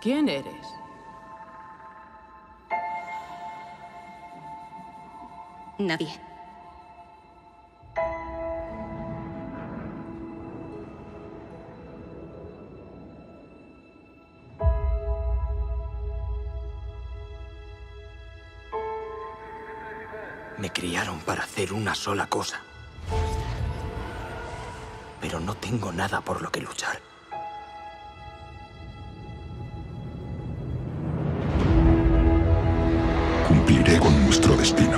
[0.00, 0.54] ¿Quién eres?
[5.78, 6.08] Nadie.
[20.58, 22.60] Me criaron para hacer una sola cosa.
[25.20, 27.07] Pero no tengo nada por lo que luchar.
[33.68, 34.96] Cumpliré con nuestro destino.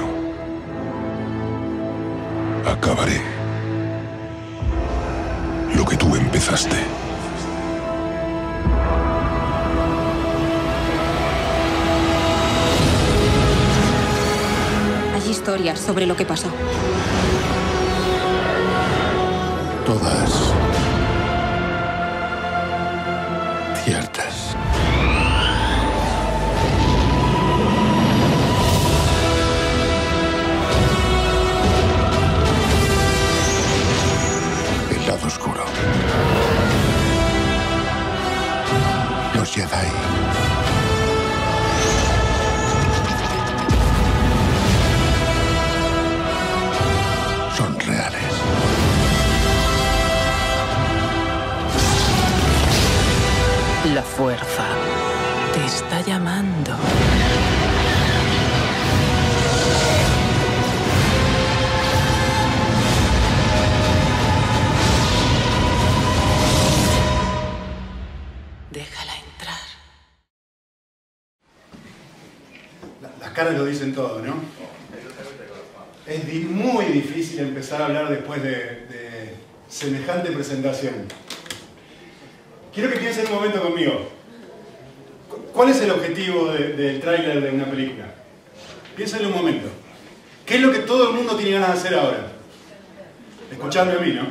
[2.65, 3.21] Acabaré
[5.75, 6.77] lo que tú empezaste.
[15.17, 16.47] Hay historias sobre lo que pasó.
[19.85, 20.55] Todas
[54.01, 54.65] La fuerza
[55.53, 56.73] te está llamando.
[68.71, 69.59] Déjala entrar.
[73.03, 74.35] La- Las caras lo dicen todo, ¿no?
[76.07, 79.35] Es muy difícil empezar a hablar después de, de
[79.69, 81.07] semejante presentación.
[82.73, 84.09] Quiero que piensen un momento conmigo.
[85.29, 88.15] Cu- ¿Cuál es el objetivo de- del tráiler de una película?
[88.97, 89.69] Piénsenlo un momento.
[90.47, 92.33] ¿Qué es lo que todo el mundo tiene ganas de hacer ahora?
[93.51, 94.27] Escucharme a mí, ¿no?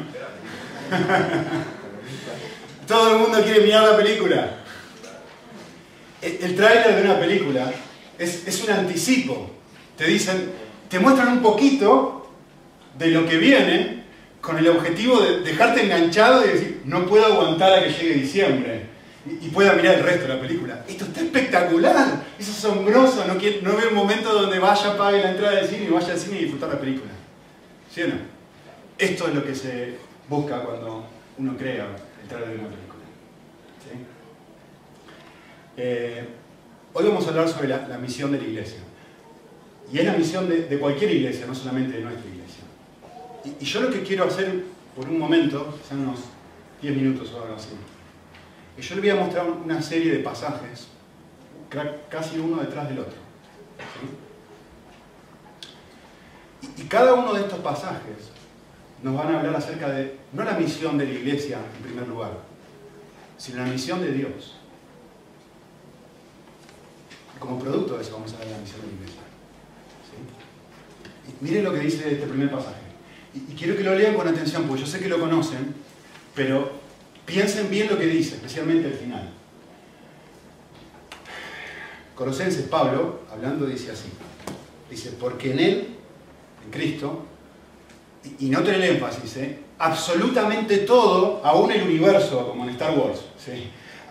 [2.88, 4.56] todo el mundo quiere mirar la película.
[6.21, 7.71] El, el tráiler de una película
[8.17, 9.50] es, es un anticipo.
[9.97, 10.51] Te dicen,
[10.89, 12.29] te muestran un poquito
[12.97, 13.98] de lo que viene
[14.41, 18.88] con el objetivo de dejarte enganchado y decir, no puedo aguantar a que llegue diciembre
[19.25, 20.85] y, pueda mirar el resto de la película.
[20.88, 25.31] Esto está espectacular, es asombroso, no, quiero, no veo un momento donde vaya, pague la
[25.31, 27.11] entrada del cine y vaya al cine y disfrutar la película.
[27.94, 28.16] ¿Sí o no?
[28.97, 31.06] Esto es lo que se busca cuando
[31.38, 31.88] uno crea
[32.21, 32.89] el trailer de una película.
[35.81, 36.25] Eh,
[36.94, 38.79] hoy vamos a hablar sobre la, la misión de la iglesia.
[39.91, 42.38] Y es la misión de, de cualquier iglesia, no solamente de nuestra iglesia.
[43.44, 46.19] Y, yo lo que quiero hacer por un momento, quizá unos
[46.81, 47.69] 10 minutos o algo así,
[48.77, 50.88] es yo le voy a mostrar una serie de pasajes,
[52.09, 53.17] casi uno detrás del otro.
[56.77, 58.31] Y, cada uno de estos pasajes
[59.03, 62.31] nos van a hablar acerca de, no la misión de la iglesia en primer lugar,
[63.38, 64.56] sino la misión de Dios.
[67.39, 69.21] Como producto de eso vamos a ver la misión de la iglesia.
[71.41, 72.88] Miren lo que dice este primer pasaje.
[73.34, 75.73] Y, quiero que lo lean con atención, porque yo sé que lo conocen,
[76.35, 76.72] pero
[77.25, 79.29] piensen bien lo que dice, especialmente el final.
[82.16, 84.09] Colosenses, Pablo, hablando, dice así.
[84.89, 85.88] Dice, porque en Él,
[86.66, 87.25] en Cristo,
[88.23, 89.59] y, y noten el énfasis, ¿eh?
[89.78, 93.69] absolutamente todo, aún el universo, como en Star Wars, ¿sí?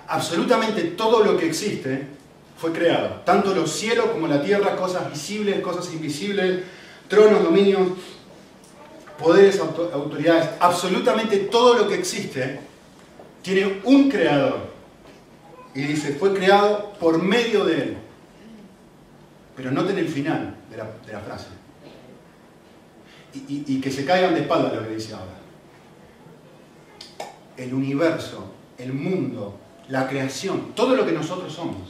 [0.08, 2.06] absolutamente todo lo que existe
[2.56, 3.20] fue creado.
[3.24, 6.64] Tanto los cielos como la tierra, cosas visibles, cosas invisibles,
[7.06, 7.88] tronos, dominios,
[9.18, 12.60] poderes, auto- autoridades, absolutamente todo lo que existe
[13.42, 14.68] tiene un creador.
[15.74, 17.96] Y dice, fue creado por medio de él.
[19.56, 21.46] Pero noten el final de la, de la frase.
[23.34, 25.36] Y, y- y que se caigan de espalda lo que dice ahora.
[27.56, 29.58] El universo, el mundo,
[29.88, 31.88] la creación, todo lo que nosotros somos,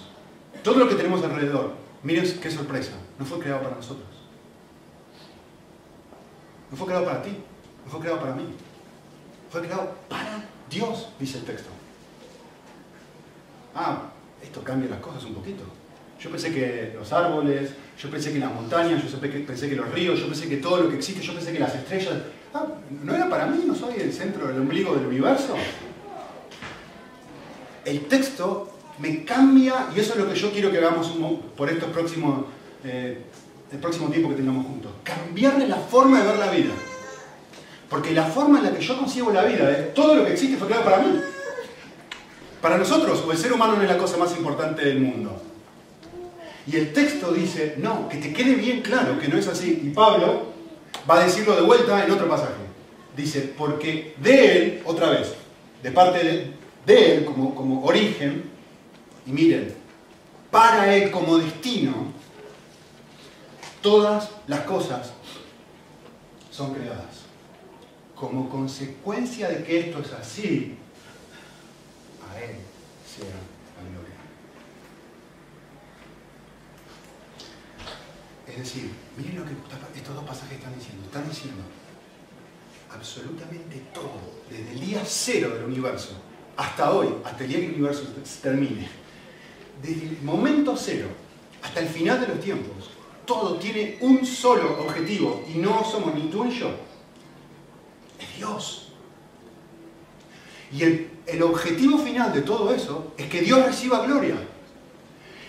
[0.63, 4.08] todo lo que tenemos alrededor, miren qué sorpresa, no fue creado para nosotros.
[6.71, 7.31] No fue creado para ti,
[7.85, 8.45] no fue creado para mí.
[9.51, 11.71] Fue creado para Dios, dice el texto.
[13.75, 14.03] Ah,
[14.43, 15.65] esto cambia las cosas un poquito.
[16.21, 20.19] Yo pensé que los árboles, yo pensé que las montañas, yo pensé que, los ríos,
[20.19, 22.15] yo pensé que todo lo que existe, yo pensé que las estrellas...
[22.53, 22.67] Ah,
[23.05, 23.63] ¿no era para mí?
[23.67, 25.55] ¿No soy el centro del ombligo del universo?
[27.85, 28.69] El texto
[28.99, 31.13] me cambia, y eso es lo que yo quiero que hagamos
[31.57, 32.47] por estos próximos,
[32.85, 33.23] eh,
[33.71, 34.93] el próximo tiempo que tengamos juntos.
[35.03, 36.73] Cambiarle la forma de ver la vida.
[37.89, 40.57] Porque la forma en la que yo concibo la vida es todo lo que existe
[40.57, 41.21] fue creado para mí.
[42.61, 45.41] para nosotros, o el ser humano no es la cosa más importante del mundo.
[46.67, 49.81] Y el texto dice, no, que te quede bien claro que no es así.
[49.85, 50.53] Y Pablo
[51.09, 52.53] va a decirlo de vuelta en otro pasaje.
[53.17, 55.35] Dice, porque de él, otra vez,
[55.83, 56.53] de parte de,
[56.85, 58.45] de él como, como origen,
[59.27, 59.75] y miren,
[60.51, 62.13] para él como destino,
[63.83, 65.13] todas las cosas
[66.51, 67.27] son creadas.
[68.15, 70.77] Como consecuencia de que esto es así,
[72.29, 72.57] a Él
[73.07, 73.31] sea
[73.77, 74.17] la gloria.
[78.49, 79.53] Es decir, miren lo que
[79.99, 81.05] estos dos pasajes están diciendo.
[81.05, 81.63] Están diciendo
[82.91, 84.21] absolutamente todo,
[84.51, 86.13] desde el día cero del universo
[86.57, 88.03] hasta hoy, hasta el día que el universo
[88.43, 88.89] termine,
[89.81, 91.07] desde el momento cero
[91.63, 92.91] hasta el final de los tiempos,
[93.29, 96.71] todo tiene un solo objetivo y no somos ni tú ni yo.
[98.19, 98.89] Es Dios.
[100.73, 104.37] Y el, el, objetivo final de todo eso es que Dios reciba gloria.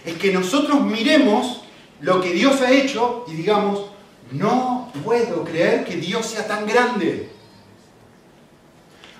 [0.05, 1.61] Es que nosotros miremos
[2.01, 3.85] lo que Dios ha hecho y digamos,
[4.31, 7.29] no puedo creer que Dios sea tan grande.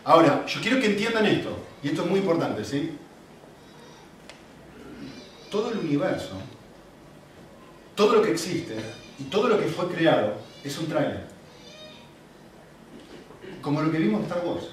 [0.04, 2.92] Ahora, yo quiero que entiendan esto, y esto es muy importante, ¿sí?
[5.50, 6.36] Todo el universo
[8.00, 8.76] todo lo que existe
[9.20, 11.26] y todo lo que fue creado es un trailer.
[13.62, 14.70] Como lo que vimos en Star Wars.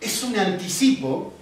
[0.00, 1.34] Es un anticipo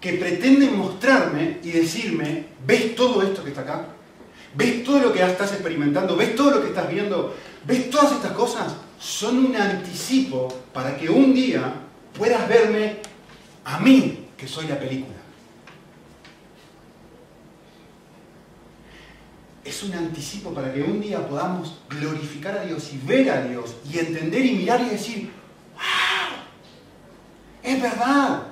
[0.00, 3.86] que pretende mostrarme y decirme, ¿ves todo esto que está acá?
[4.54, 6.14] ¿Ves todo lo que estás experimentando?
[6.14, 7.34] ¿Ves todo lo que estás viendo?
[7.66, 8.72] ¿Ves todas estas cosas?
[9.00, 11.74] Son un anticipo para que un día
[12.16, 12.98] puedas verme
[13.64, 15.19] a mí, que soy la película.
[19.64, 23.74] Es un anticipo para que un día podamos glorificar a Dios y ver a Dios
[23.90, 25.30] y entender y mirar y decir,
[25.74, 26.40] ¡wow!
[27.62, 28.42] Es verdad.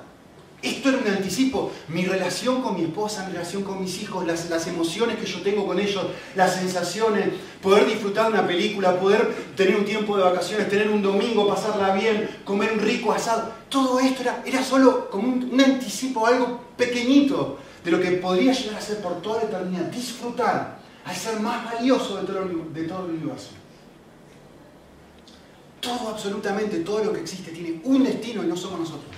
[0.61, 1.71] Esto era un anticipo.
[1.87, 5.65] Mi relación con mi esposa, mi relación con mis hijos, las, emociones que yo tengo
[5.65, 7.29] con ellos, las sensaciones,
[7.61, 11.93] poder disfrutar de una película, poder tener un tiempo de vacaciones, tener un domingo, pasarla
[11.93, 13.53] bien, comer un rico asado.
[13.69, 18.51] Todo esto era, era solo como un, un anticipo, algo pequeñito de lo que podría
[18.51, 19.85] llegar a ser por toda la eternidad.
[19.85, 20.78] Disfrutar
[21.09, 23.49] al ser más valioso de todo, el universo.
[25.81, 29.15] Todo, absolutamente todo lo que existe tiene un destino y no somos nosotros.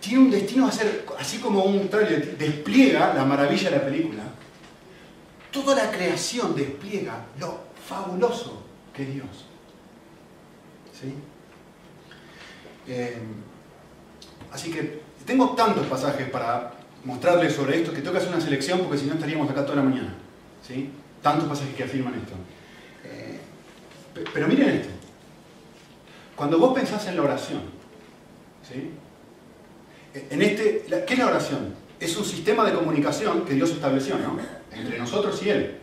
[0.00, 4.22] Tiene un destino a ser, así como un trailer despliega la maravilla de la película,
[5.50, 8.62] toda la creación despliega lo fabuloso
[8.94, 9.46] que es Dios.
[11.00, 11.14] ¿Sí?
[12.86, 13.18] Eh,
[14.52, 16.74] así que tengo tantos pasajes para
[17.04, 19.76] mostrarles sobre esto que tengo que hacer una selección porque si no estaríamos acá toda
[19.76, 20.14] la mañana.
[20.66, 20.90] ¿Sí?
[21.22, 22.34] Tantos pasajes que afirman esto.
[23.04, 23.40] Eh,
[24.32, 24.88] pero miren esto.
[26.36, 27.60] Cuando vos pensás en la oración,
[28.66, 28.90] ¿sí?
[30.14, 31.74] En este, ¿qué es la oración?
[32.00, 34.38] Es un sistema de comunicación que Dios estableció, ¿no?
[34.72, 35.78] Entre nosotros y Él.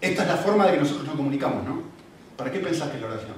[0.00, 1.82] Esta es la forma de que nosotros nos comunicamos, ¿no?
[2.36, 3.36] ¿Para qué pensás que es la oración?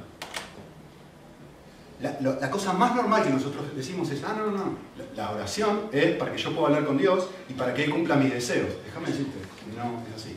[2.01, 5.31] La, la, cosa más normal que nosotros decimos es, ah, no, no, no, la, la,
[5.33, 8.33] oración es para que yo pueda hablar con Dios y para que Él cumpla mis
[8.33, 8.69] deseos.
[8.87, 9.37] Déjame decirte,
[9.77, 10.37] no es así.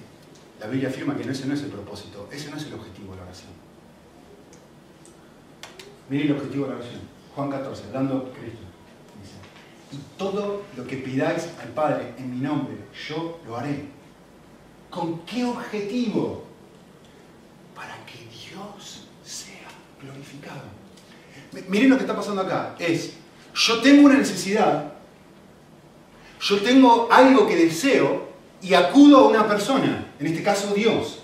[0.61, 3.17] La Biblia afirma que ese no es el propósito, ese no es el objetivo de
[3.17, 3.49] la oración.
[6.07, 7.01] Miren el objetivo de la oración.
[7.35, 8.61] Juan 14, hablando Cristo.
[9.19, 9.37] Dice,
[9.91, 12.75] y todo lo que pidáis al Padre en mi nombre,
[13.07, 13.85] yo lo haré.
[14.91, 16.43] ¿Con qué objetivo?
[17.75, 19.67] Para que Dios sea
[19.99, 20.61] glorificado.
[21.69, 22.75] Miren lo que está pasando acá.
[22.77, 23.13] Es,
[23.55, 24.93] yo tengo una necesidad,
[26.39, 28.30] yo tengo algo que deseo
[28.61, 31.19] y acudo a una persona en este caso Dios.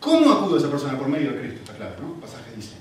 [0.00, 0.98] ¿Cómo acudo a esa persona?
[0.98, 2.14] Por medio de Cristo, está claro, ¿no?
[2.14, 2.74] El pasaje dice.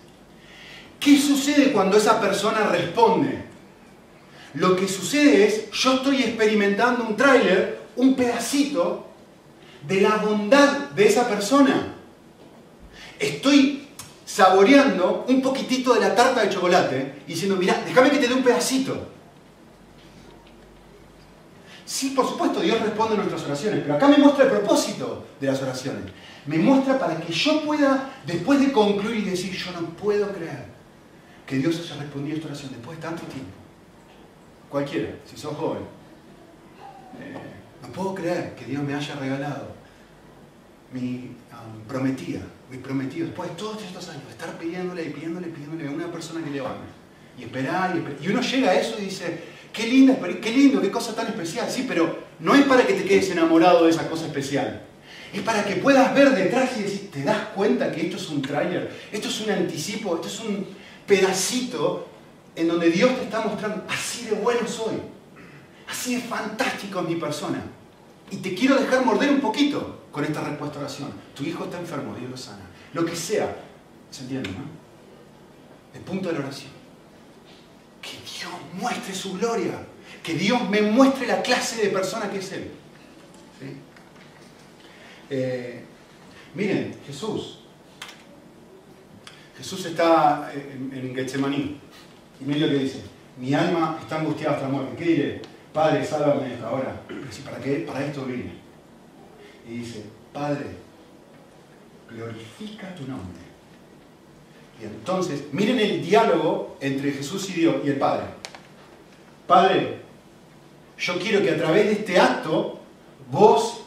[1.00, 3.46] ¿Qué sucede cuando esa persona responde?
[4.56, 9.08] Lo que sucede es, yo estoy experimentando un tráiler, un pedacito
[9.88, 11.96] de la bondad de esa persona.
[13.20, 13.88] Estoy
[14.26, 18.44] saboreando un poquitito de la tarta de chocolate diciendo, mira, déjame que te dé un
[18.44, 19.08] pedacito.
[21.94, 25.46] Sí, por supuesto, Dios responde a nuestras oraciones, pero acá me muestra el propósito de
[25.46, 26.06] las oraciones.
[26.48, 30.66] Me muestra para que yo pueda, después de concluir y decir, yo no puedo creer
[31.46, 33.52] que Dios haya respondido a esta oración después de tanto tiempo.
[34.70, 35.84] Cualquiera, si sos joven.
[37.22, 37.38] Eh,
[37.84, 39.68] no puedo creer que Dios me haya regalado
[40.92, 45.88] mi um, prometida, mi prometido, después de todos estos años, estar pidiéndole y pidiéndole pidiéndole
[45.88, 47.04] a una persona que le ame.
[47.38, 48.20] Y esperar, y esperar.
[48.20, 51.70] Y uno llega a eso y dice, Qué lindo, qué lindo, qué cosa tan especial.
[51.70, 54.84] Sí, pero no es para que te quedes enamorado de esa cosa especial.
[55.34, 58.44] Es para que puedas ver detrás y decir, te das cuenta que esto es un
[58.44, 60.68] tráiler, esto es un anticipo, esto es un
[61.08, 62.08] pedacito
[62.56, 64.94] en donde Dios te está mostrando, así de bueno soy,
[65.90, 67.64] así de fantástico es mi persona.
[68.30, 71.12] Y te quiero dejar morder un poquito con esta respuesta a oración.
[71.36, 72.66] Tu hijo está enfermo, Dios lo sana.
[72.94, 73.56] Lo que sea.
[74.12, 74.66] ¿Se entiende, no?
[75.96, 76.83] El punto de la oración.
[78.04, 79.88] Que Dios muestre su gloria.
[80.22, 82.72] Que Dios me muestre la clase de persona que es Él.
[85.30, 85.84] Eh,
[86.54, 87.62] miren, Jesús.
[89.58, 91.80] Jesús está en, en Getsemaní.
[92.40, 93.02] Y miren lo que dice.
[93.38, 94.96] Mi alma está angustiada hasta la muerte.
[94.98, 95.42] ¿Qué diré?
[95.74, 97.02] Padre, sálvame de esta hora.
[97.46, 97.78] ¿Para qué?
[97.80, 98.54] Para esto vine.
[99.68, 100.68] Y dice, Padre,
[102.10, 103.43] glorifica tu nombre.
[104.86, 108.26] Entonces, miren el diálogo entre Jesús y Dios y el Padre.
[109.48, 110.00] Padre,
[110.98, 112.80] yo quiero que a través de este acto,
[113.32, 113.82] vos,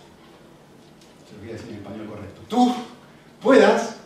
[1.26, 2.74] se lo voy a decir en español correcto, tú
[3.40, 3.96] puedas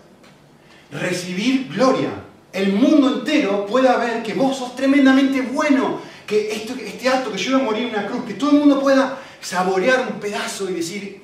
[0.93, 2.11] recibir gloria.
[2.53, 7.39] El mundo entero pueda ver que vos sos tremendamente bueno, que esto, este acto que
[7.39, 10.69] yo voy a morir en una cruz, que todo el mundo pueda saborear un pedazo
[10.69, 11.23] y decir,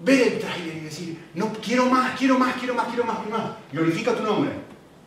[0.00, 3.38] ver el trailer y decir, no, quiero más, quiero más, quiero más, quiero más, quiero
[3.38, 3.50] más.
[3.72, 4.65] Glorifica tu nombre.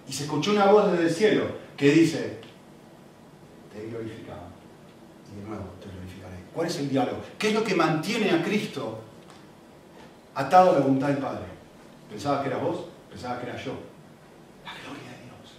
[0.09, 1.45] Y se escuchó una voz desde el cielo
[1.77, 2.39] que dice,
[3.71, 4.49] te he glorificado.
[5.31, 6.35] Y de nuevo te glorificaré.
[6.51, 7.19] ¿Cuál es el diálogo?
[7.37, 9.01] ¿Qué es lo que mantiene a Cristo
[10.33, 11.45] atado a la voluntad del Padre?
[12.09, 12.87] ¿Pensabas que era vos?
[13.11, 13.73] ¿Pensabas que era yo?
[14.65, 15.53] La gloria de Dios.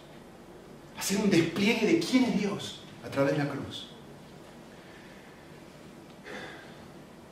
[0.99, 3.91] Hacer un despliegue de quién es Dios a través de la cruz.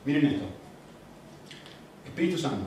[0.05, 0.45] Miren esto.
[2.05, 2.65] Espíritu Santo.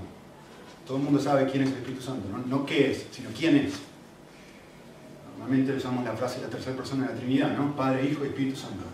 [0.87, 3.56] Todo el mundo sabe quién es el Espíritu Santo, no, no qué es, sino quién
[3.56, 3.91] es.
[5.42, 7.75] Normalmente usamos la frase de la tercera persona de la Trinidad, ¿no?
[7.75, 8.84] Padre, Hijo y Espíritu Santo.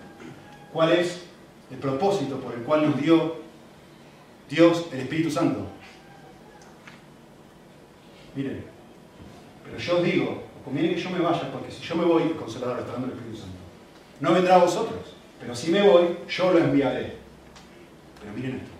[0.73, 1.25] ¿Cuál es
[1.71, 3.37] el propósito por el cual nos dio
[4.49, 5.67] Dios el Espíritu Santo?
[8.35, 8.64] Miren,
[9.62, 12.37] pero yo os digo, conviene que yo me vaya, porque si yo me voy, el
[12.37, 13.59] Consolador está dando el Espíritu Santo.
[14.21, 17.19] No vendrá a vosotros, pero si me voy, yo lo enviaré.
[18.21, 18.73] Pero miren esto,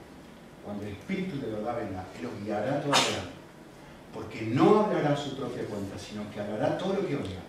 [0.64, 3.30] cuando el Espíritu de verdad venga, Él os guiará toda verdad.
[4.14, 7.48] Porque no hablará su propia cuenta, sino que hablará todo lo que oiga.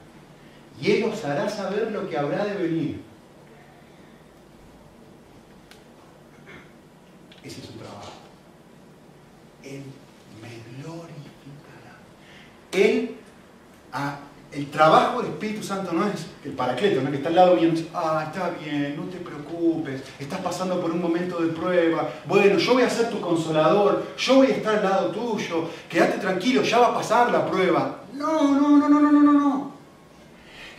[0.82, 3.02] Y Él os hará saber lo que habrá de venir.
[7.44, 8.12] Ese es su trabajo.
[9.64, 9.84] Él
[10.42, 11.98] me glorificará.
[12.72, 13.16] Él,
[13.92, 14.20] a,
[14.52, 17.12] el trabajo del Espíritu Santo no es el paracleto, ¿no?
[17.12, 21.02] que está al lado mío ah, está bien, no te preocupes, estás pasando por un
[21.02, 24.84] momento de prueba, bueno, yo voy a ser tu consolador, yo voy a estar al
[24.84, 28.00] lado tuyo, quédate tranquilo, ya va a pasar la prueba.
[28.14, 29.69] No, no, no, no, no, no, no.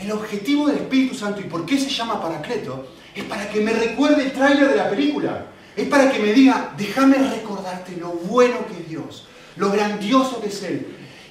[0.00, 3.72] El objetivo del Espíritu Santo y por qué se llama paracleto es para que me
[3.72, 5.46] recuerde el tráiler de la película.
[5.76, 9.26] Es para que me diga, déjame recordarte lo bueno que es Dios,
[9.56, 10.86] lo grandioso que es Él,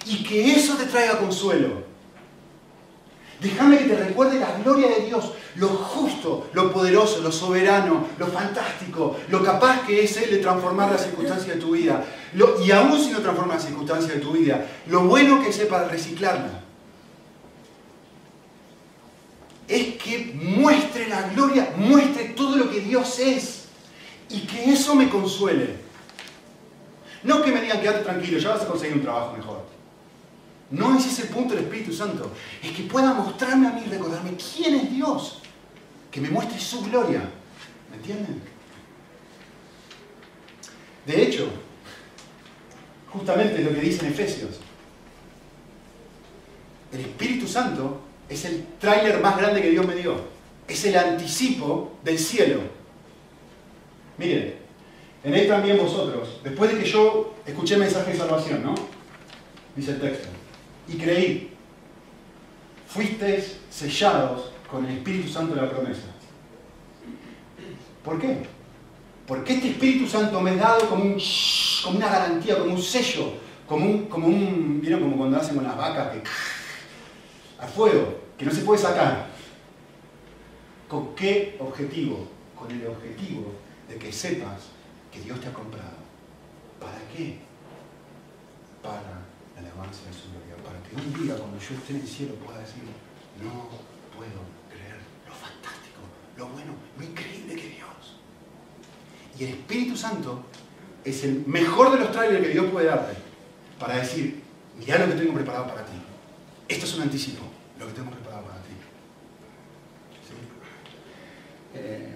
[0.05, 1.89] y que eso te traiga consuelo.
[3.41, 8.27] Déjame que te recuerde la gloria de Dios, lo justo, lo poderoso, lo soberano, lo
[8.27, 12.05] fantástico, lo capaz que es Él de transformar las circunstancias de tu vida.
[12.63, 15.67] Y aún si no transforma las circunstancias de tu vida, lo bueno que es Él
[15.67, 16.68] para reciclarla.
[19.69, 23.65] Es que muestre la gloria, muestre todo lo que Dios es
[24.27, 25.75] y que eso me consuele.
[27.23, 29.63] No que me digan, quédate tranquilo, ya vas a conseguir un trabajo mejor.
[30.71, 32.31] No es ese el punto del Espíritu Santo.
[32.63, 35.39] Es que pueda mostrarme a mí, recordarme quién es Dios.
[36.09, 37.29] Que me muestre su gloria.
[37.91, 38.41] ¿Me entienden?
[41.05, 41.47] De hecho,
[43.11, 44.59] justamente lo que dice en Efesios.
[46.91, 50.15] El Espíritu Santo es el tráiler más grande que Dios me dio.
[50.67, 52.61] Es el anticipo del cielo.
[54.17, 54.55] Miren,
[55.23, 58.75] en él también vosotros, después de que yo escuché mensaje de salvación, ¿no?
[59.75, 60.29] Dice el texto
[60.87, 61.49] y creí.
[62.87, 66.07] Fuisteis sellados con el Espíritu Santo de la promesa.
[68.03, 68.37] ¿Por qué?
[69.27, 71.21] Porque este Espíritu Santo me es dado como, un,
[71.83, 73.33] como una garantía, como un sello,
[73.67, 76.23] como un, como un, ¿vieron como cuando hacen con las vacas que
[77.59, 79.27] a fuego, que no se puede sacar?
[80.87, 82.27] ¿Con qué objetivo?
[82.57, 83.53] Con el objetivo
[83.87, 84.69] de que sepas
[85.11, 85.99] que Dios te ha comprado.
[86.79, 87.39] ¿Para qué?
[88.81, 89.21] Para
[89.55, 90.55] la alabanza de su gloria.
[90.63, 92.83] Para que un día cuando yo esté en el cielo pueda decir,
[93.41, 93.69] no
[94.15, 94.97] puedo creer
[95.27, 96.01] lo fantástico,
[96.37, 98.19] lo bueno, lo increíble que Dios.
[99.37, 100.43] Y el Espíritu Santo
[101.03, 103.17] es el mejor de los trailers que Dios puede darte
[103.79, 104.43] para decir,
[104.77, 105.93] mira lo que tengo preparado para ti.
[106.67, 107.43] Esto es un anticipo,
[107.79, 108.73] lo que tengo preparado para ti.
[110.27, 110.35] ¿Sí?
[111.75, 112.13] Eh,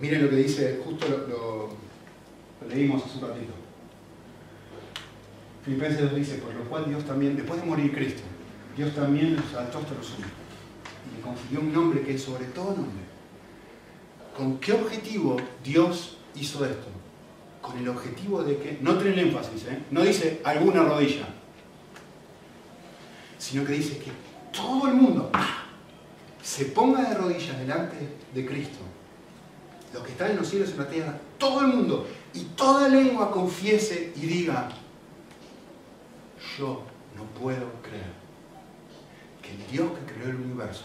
[0.00, 1.68] miren lo que dice, justo lo, lo,
[2.60, 3.52] lo leímos hace un ratito.
[5.64, 8.22] Filipenses 2 dice, por lo cual Dios también, después de morir Cristo,
[8.76, 10.26] Dios también nos saltó hasta los suyo.
[11.10, 13.02] y le confirió un nombre que es sobre todo nombre.
[14.36, 16.86] ¿Con qué objetivo Dios hizo esto?
[17.60, 19.78] Con el objetivo de que, no el énfasis, ¿eh?
[19.90, 21.28] no dice alguna rodilla,
[23.42, 24.12] sino que dice que
[24.56, 25.28] todo el mundo
[26.40, 27.96] se ponga de rodillas delante
[28.32, 28.78] de Cristo.
[29.92, 32.88] Los que están en los cielos y en la tierra, todo el mundo, y toda
[32.88, 34.68] lengua confiese y diga,
[36.56, 36.84] yo
[37.16, 38.12] no puedo creer
[39.42, 40.84] que el Dios que creó el universo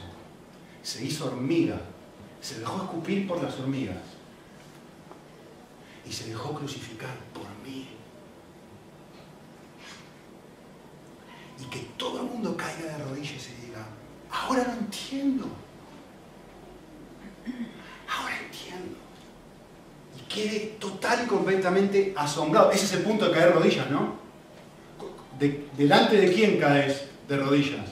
[0.81, 1.79] se hizo hormiga,
[2.41, 4.01] se dejó escupir por las hormigas
[6.09, 7.87] y se dejó crucificar por mí.
[11.59, 13.85] Y que todo el mundo caiga de rodillas y diga,
[14.31, 15.45] ahora lo entiendo.
[18.09, 18.95] Ahora entiendo.
[20.17, 22.71] Y quede total y completamente asombrado.
[22.71, 24.15] Ese es el punto de caer rodillas, ¿no?
[25.39, 27.85] De- ¿Delante de quién caes de rodillas?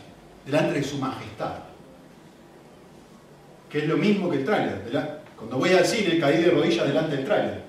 [0.45, 1.55] Delante de su majestad.
[3.69, 5.21] Que es lo mismo que el tráiler.
[5.35, 7.63] Cuando voy al cine caí de rodillas delante del tráiler.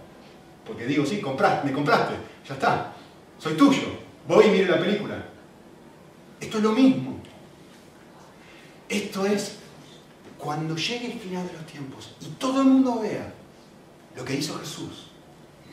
[0.66, 2.14] Porque digo, sí, compraste, me compraste,
[2.46, 2.92] ya está.
[3.38, 3.82] Soy tuyo.
[4.26, 5.14] Voy y miro la película.
[6.56, 7.20] Es lo mismo.
[8.88, 9.56] Esto es
[10.38, 13.34] cuando llegue el final de los tiempos y todo el mundo vea
[14.16, 15.10] lo que hizo Jesús.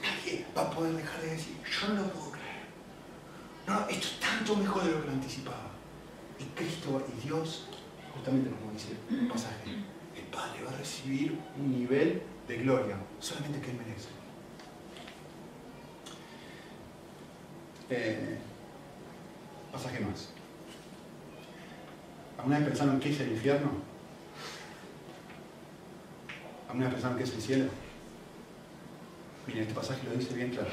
[0.01, 2.65] Nadie va a poder dejar de decir, yo no lo puedo creer.
[3.65, 5.71] No, esto es tanto mejor de lo que lo anticipaba.
[6.37, 7.67] Y Cristo y Dios,
[8.13, 9.69] justamente como dice el pasaje,
[10.17, 14.09] el Padre va a recibir un nivel de gloria solamente que Él merece.
[17.89, 18.37] Eh,
[19.71, 20.33] pasaje más.
[22.37, 23.71] ¿Alguna vez pensaron qué es el infierno?
[26.67, 27.65] ¿Alguna vez pensaron qué es el cielo?
[29.47, 30.69] Miren, este pasaje lo dice bien claro.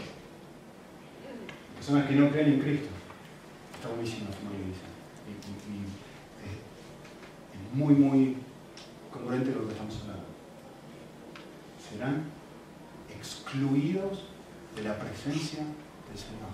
[1.77, 2.89] Personas que no creen en Cristo.
[3.75, 4.81] Está buenísimo como lo dice.
[5.29, 5.33] Y,
[7.57, 8.37] es muy, muy
[9.13, 10.25] congruente con lo que estamos hablando.
[11.91, 12.25] Serán
[13.09, 14.25] excluidos
[14.77, 16.51] de la presencia del Señor.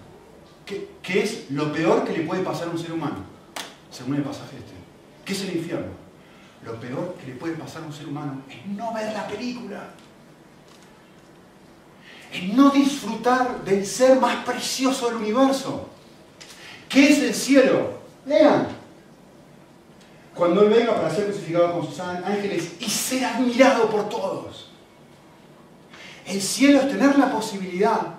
[0.65, 3.25] ¿Qué, qué es lo peor que le puede pasar a un ser humano?
[3.91, 4.76] Según el pasaje este.
[5.27, 5.93] ¿Qué es el infierno?
[6.65, 9.89] Lo peor que le puede pasar a un ser humano es no ver la película.
[12.33, 15.89] Es no disfrutar del ser más precioso del universo.
[16.89, 17.99] ¿Qué es el cielo?
[18.25, 18.69] Lean.
[20.33, 24.71] Cuando Él venga para ser crucificado con sus ángeles y ser admirado por todos.
[26.25, 28.15] El cielo es tener la posibilidad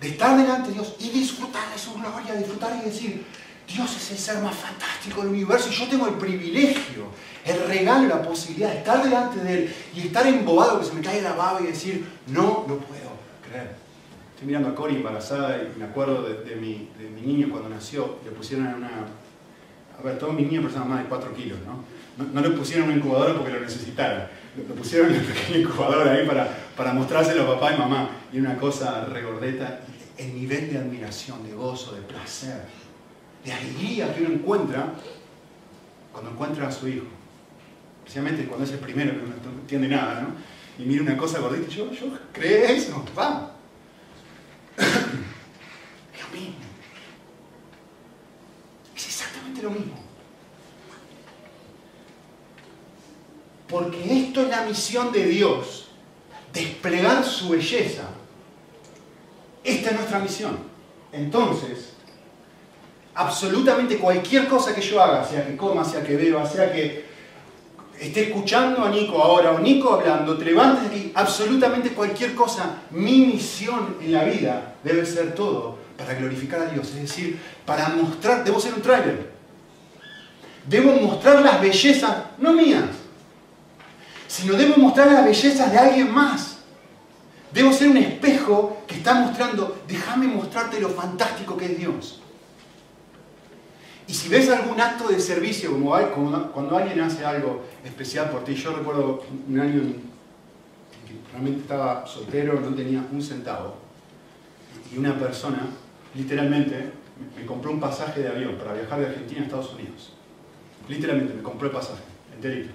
[0.00, 3.26] de estar delante de Dios y disfrutar de su gloria, disfrutar y decir,
[3.72, 7.06] Dios es el ser más fantástico del universo y yo tengo el privilegio,
[7.44, 11.00] el regalo, la posibilidad de estar delante de Él y estar embobado que se me
[11.00, 13.10] cae la baba y decir, no lo puedo
[13.48, 13.76] creer.
[14.34, 17.68] Estoy mirando a Cori embarazada y me acuerdo de, de mi, de mi niño cuando
[17.68, 18.90] nació, le pusieron en una...
[19.98, 21.84] A ver, todos mis niños pesaban más de 4 kilos, ¿no?
[22.16, 24.28] No, no le pusieron una incubadora porque lo necesitaran.
[24.56, 28.10] Lo pusieron en una pequeña incubadora ahí para, para mostrárselo a papá y mamá.
[28.32, 29.80] Y una cosa regordeta.
[30.16, 32.62] El nivel de admiración, de gozo, de placer,
[33.44, 34.92] de alegría que uno encuentra
[36.12, 37.06] cuando encuentra a su hijo.
[38.00, 40.28] Especialmente cuando es el primero que no entiende nada, ¿no?
[40.82, 43.50] Y mira una cosa gordita yo, yo creé eso, vamos.
[44.80, 46.54] Es lo mismo.
[48.96, 49.94] Es exactamente lo mismo.
[53.68, 55.88] Porque esto es la misión de Dios,
[56.52, 58.08] desplegar su belleza.
[59.62, 60.58] Esta es nuestra misión.
[61.12, 61.89] Entonces,
[63.14, 67.10] absolutamente cualquier cosa que yo haga, sea que coma, sea que beba, sea que
[67.98, 73.26] esté escuchando a Nico ahora o Nico hablando, te levantes aquí, absolutamente cualquier cosa, mi
[73.26, 78.42] misión en la vida debe ser todo para glorificar a Dios, es decir, para mostrar,
[78.42, 79.30] debo ser un tráiler,
[80.66, 82.84] debo mostrar las bellezas, no mías,
[84.26, 86.58] sino debo mostrar las bellezas de alguien más.
[87.52, 92.22] Debo ser un espejo que está mostrando, déjame mostrarte lo fantástico que es Dios.
[94.10, 98.56] Y si ves algún acto de servicio, como, cuando alguien hace algo especial por ti,
[98.56, 99.92] yo recuerdo un año en
[101.06, 103.76] que realmente estaba soltero, no tenía un centavo,
[104.92, 105.60] y una persona,
[106.16, 106.90] literalmente,
[107.38, 110.12] me compró un pasaje de avión para viajar de Argentina a Estados Unidos.
[110.88, 112.02] Literalmente, me compró el pasaje,
[112.34, 112.72] enterito.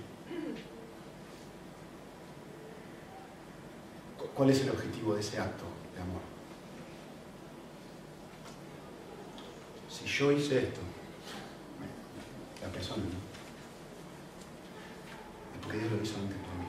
[4.17, 6.21] Cu- ¿Cuál es el objetivo de ese acto de amor?
[9.89, 10.79] Si yo hice esto,
[12.65, 13.09] la persona, ¿no?
[15.53, 16.65] Es porque Dios lo hizo antes por mí.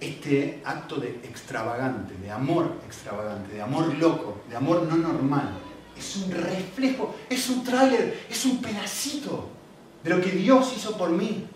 [0.00, 5.58] Este acto de extravagante, de amor extravagante, de amor loco, de amor no normal,
[5.96, 9.48] es un reflejo, es un tráiler, es un pedacito
[10.02, 11.46] de lo que Dios hizo por mí.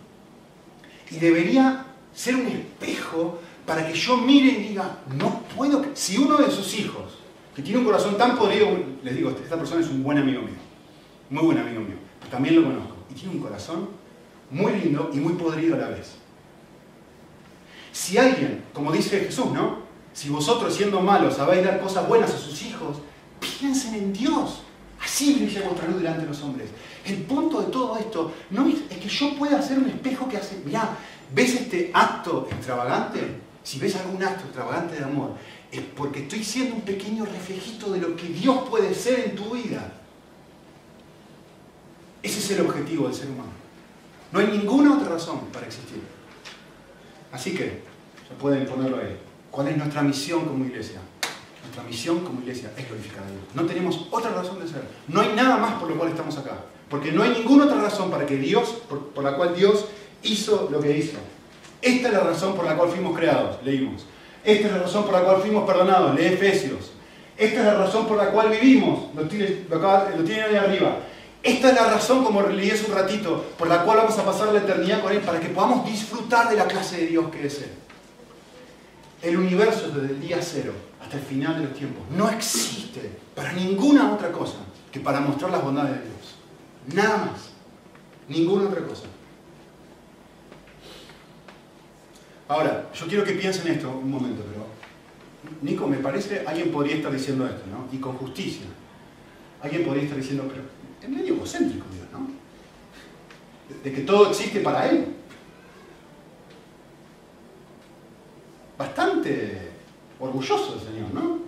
[1.11, 5.85] Y debería ser un espejo para que yo mire y diga, no puedo...
[5.94, 7.18] Si uno de sus hijos,
[7.55, 8.68] que tiene un corazón tan podrido,
[9.03, 10.55] les digo, esta persona es un buen amigo mío,
[11.31, 11.96] muy buen amigo mío,
[12.31, 13.88] también lo conozco, y tiene un corazón
[14.50, 16.12] muy lindo y muy podrido a la vez.
[17.92, 19.79] Si alguien, como dice Jesús, ¿no?
[20.12, 22.98] Si vosotros siendo malos sabéis dar cosas buenas a sus hijos,
[23.40, 24.62] piensen en Dios.
[25.02, 26.70] Así brilla vuestra luz delante de los hombres.
[27.05, 30.61] El punto de todo esto no es, que yo pueda hacer un espejo que hace,
[30.64, 30.96] mirá,
[31.35, 33.20] ¿ves este acto extravagante?
[33.62, 35.33] Si ves algún acto extravagante de amor,
[35.70, 39.50] es porque estoy siendo un pequeño reflejito de lo que Dios puede ser en tu
[39.50, 39.92] vida.
[42.27, 43.53] Ese es el objetivo del ser humano.
[44.33, 46.03] No hay ninguna otra razón para existir.
[47.31, 47.83] Así que,
[48.27, 49.17] se pueden ponerlo ahí.
[49.49, 50.99] ¿Cuál es nuestra misión como iglesia?
[51.62, 53.43] Nuestra misión como iglesia es glorificar a Dios.
[53.55, 54.83] No tenemos otra razón de ser.
[55.07, 56.57] No hay nada más por lo cual estamos acá.
[56.91, 58.71] Porque no hay ninguna otra razón para que Dios,
[59.15, 59.85] por, la cual Dios
[60.25, 61.19] hizo lo que hizo.
[61.81, 64.05] Esta es la razón por la cual fuimos creados, leímos.
[64.43, 66.91] Esta es la razón por la cual fuimos perdonados, lee Efesios.
[67.37, 71.06] Esta es la razón por la cual vivimos, lo tienen, lo tienen ahí arriba.
[71.47, 74.53] Esta es la razón, como leí hace un ratito, por la cual vamos a pasar
[74.53, 77.63] la eternidad con Él, para que podamos disfrutar de la clase de Dios que es
[77.63, 77.71] Él.
[79.23, 83.53] El universo desde el día cero hasta el final de los tiempos no existe para
[83.53, 84.57] ninguna otra cosa
[84.91, 86.35] que para mostrar las bondades de Dios.
[86.95, 87.51] Nada más.
[88.29, 89.05] Ninguna otra cosa.
[92.49, 94.67] Ahora, yo quiero que piensen esto un momento, pero
[95.63, 97.87] Nico, me parece, alguien podría estar diciendo esto, ¿no?
[97.97, 98.67] Y con justicia.
[99.63, 100.76] Alguien podría estar diciendo, pero
[101.07, 102.29] es medio egocéntrico Dios, ¿no?
[103.83, 105.14] De, que todo existe para Él.
[108.77, 109.71] Bastante
[110.19, 111.38] orgulloso el Señor, ¿no?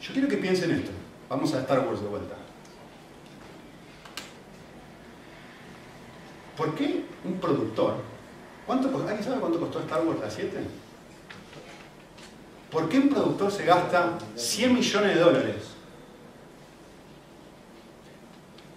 [0.00, 0.90] Yo quiero que piensen esto.
[1.28, 2.34] Vamos a Star Wars de vuelta.
[6.56, 7.96] ¿Por qué un productor?
[8.66, 10.87] ¿cuánto, ¿Alguien sabe cuánto costó Star Wars la 7?
[12.70, 15.56] ¿Por qué un productor se gasta 100 millones de dólares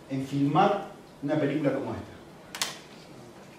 [0.09, 0.87] en filmar
[1.21, 2.69] una película como esta?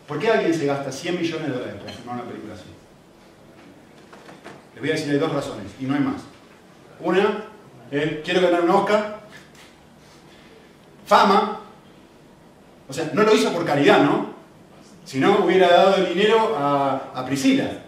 [0.08, 2.64] ¿Por qué alguien se gasta 100 millones de dólares para filmar una película así?
[4.74, 6.22] Les voy a decir, hay dos razones, y no hay más.
[7.00, 7.44] Una,
[7.90, 9.20] quiero ganar un Oscar.
[11.06, 11.60] Fama.
[12.88, 14.32] O sea, no lo hizo por caridad, ¿no?
[15.04, 17.81] Si no, hubiera dado el dinero a Priscila.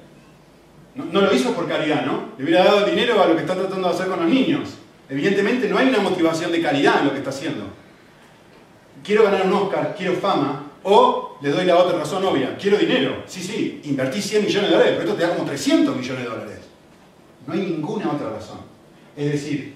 [0.94, 2.28] No, lo hizo por caridad, ¿no?
[2.38, 4.74] Le hubiera dado dinero a lo que está tratando de hacer con los niños.
[5.08, 7.64] Evidentemente no hay una motivación de caridad en lo que está haciendo.
[9.02, 13.24] Quiero ganar un Oscar, quiero fama, o le doy la otra razón obvia, quiero dinero.
[13.26, 16.30] Sí, sí, invertí 100 millones de dólares, pero esto te da como 300 millones de
[16.30, 16.58] dólares.
[17.46, 18.58] No hay ninguna otra razón.
[19.16, 19.74] Es decir,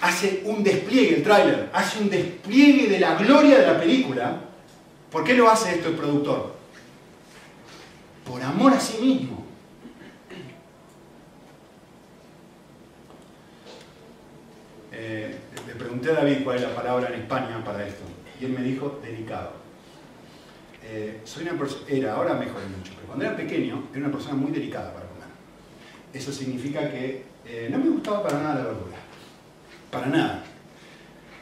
[0.00, 4.40] hace un despliegue, el tráiler, hace un despliegue de la gloria de la película.
[5.10, 6.54] ¿Por qué lo hace esto el productor?
[8.24, 9.41] Por amor a sí mismo.
[15.04, 15.34] Eh,
[15.66, 18.04] le pregunté a David cuál es la palabra en España para esto.
[18.40, 19.50] Y él me dijo delicado.
[20.84, 24.52] Eh, soy una era, ahora mejoré mucho, pero cuando era pequeño era una persona muy
[24.52, 25.26] delicada para comer.
[26.12, 28.96] Eso significa que eh, no me gustaba para nada la verdura.
[29.90, 30.44] Para nada.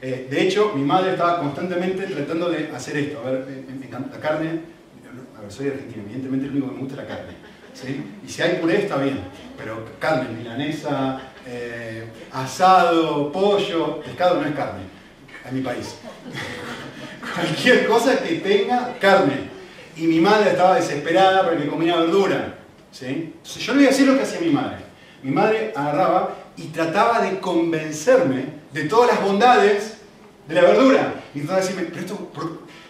[0.01, 3.21] Eh, de hecho, mi madre estaba constantemente tratando de hacer esto.
[3.21, 4.61] A ver, me, encanta la carne.
[5.37, 7.33] A ver, soy argentino, evidentemente lo único que me gusta es la carne.
[7.75, 8.05] ¿sí?
[8.25, 9.19] Y si hay puré está bien,
[9.59, 14.83] pero carne, milanesa, eh, asado, pollo, pescado no es carne
[15.49, 15.97] en mi país.
[17.35, 19.51] Cualquier cosa que tenga carne.
[19.97, 22.55] Y mi madre estaba desesperada porque comía verdura.
[22.91, 23.35] ¿sí?
[23.45, 24.79] Yo le voy a decir lo que hacía mi madre.
[25.23, 29.99] Mi madre agarraba y trataba de convencerme de todas las bondades
[30.49, 31.15] de la verdura.
[31.35, 32.31] Y trataba de decirme, pero esto,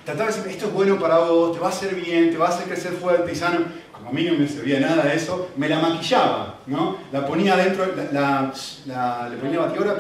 [0.04, 2.46] trataba de decirme, esto es bueno para vos, te va a hacer bien, te va
[2.46, 3.64] a hacer crecer fuerte y sano.
[4.00, 6.96] Como a mí no me servía nada de eso, me la maquillaba, ¿no?
[7.12, 8.52] La ponía dentro, la,
[8.86, 9.96] la, le ponía la batidora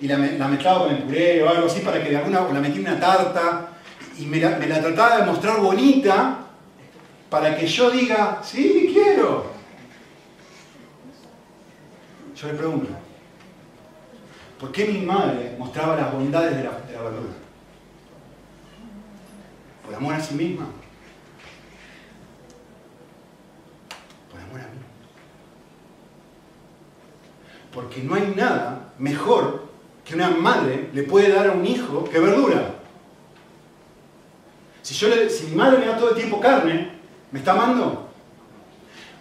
[0.00, 2.80] y la, la, mezclaba con puré o algo así para que de alguna, la metía
[2.80, 3.68] en una tarta
[4.18, 6.38] y me la, me la trataba de mostrar bonita
[7.28, 9.50] para que yo diga, sí, quiero.
[12.34, 12.88] Yo le pregunto,
[14.58, 17.34] ¿por qué mi madre mostraba las bondades de la, de la verdura?
[19.84, 20.66] ¿Por amor a sí misma?
[24.30, 24.80] ¿Por amor a mí?
[27.72, 29.68] Porque no hay nada mejor
[30.04, 32.74] que una madre le puede dar a un hijo que verdura.
[34.82, 36.90] Si, yo si mi madre me da todo el tiempo carne,
[37.30, 38.08] ¿me está amando?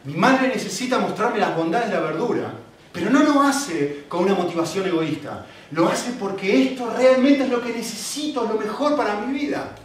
[0.03, 2.53] Mi madre necesita mostrarme las bondades de la verdura
[2.93, 5.45] Pero no lo hace con una motivación egoísta.
[5.71, 9.75] Lo hace porque esto realmente es lo que necesito, lo mejor para mi vida.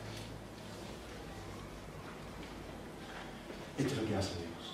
[3.76, 4.72] Esto es lo que hace Dios.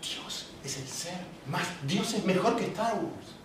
[0.00, 1.18] Dios es el ser
[1.86, 3.40] Dios es mejor que Star Wars.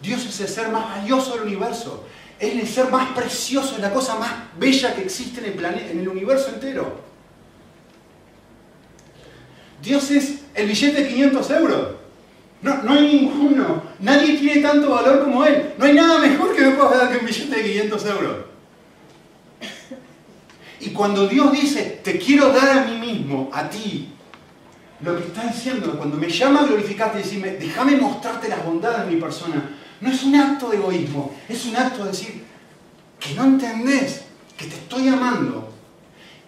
[0.00, 2.04] Dios es el ser más valioso del universo.
[2.38, 5.90] Es el ser más precioso, es la cosa más bella que existe en el, planeta,
[5.90, 7.00] en el universo entero.
[9.82, 11.88] Dios es el billete de 500 euros.
[12.62, 13.82] No, no hay ninguno.
[14.00, 15.74] Nadie tiene tanto valor como Él.
[15.78, 18.36] No hay nada mejor que me pueda dar que un billete de 500 euros.
[20.80, 24.12] Y cuando Dios dice, te quiero dar a mí mismo, a ti,
[25.00, 29.06] lo que está diciendo, cuando me llama a glorificarte y decirme, déjame mostrarte las bondades
[29.06, 32.44] de mi persona, no es un acto de egoísmo, es un acto de decir
[33.18, 34.22] que no entendés,
[34.56, 35.70] que te estoy amando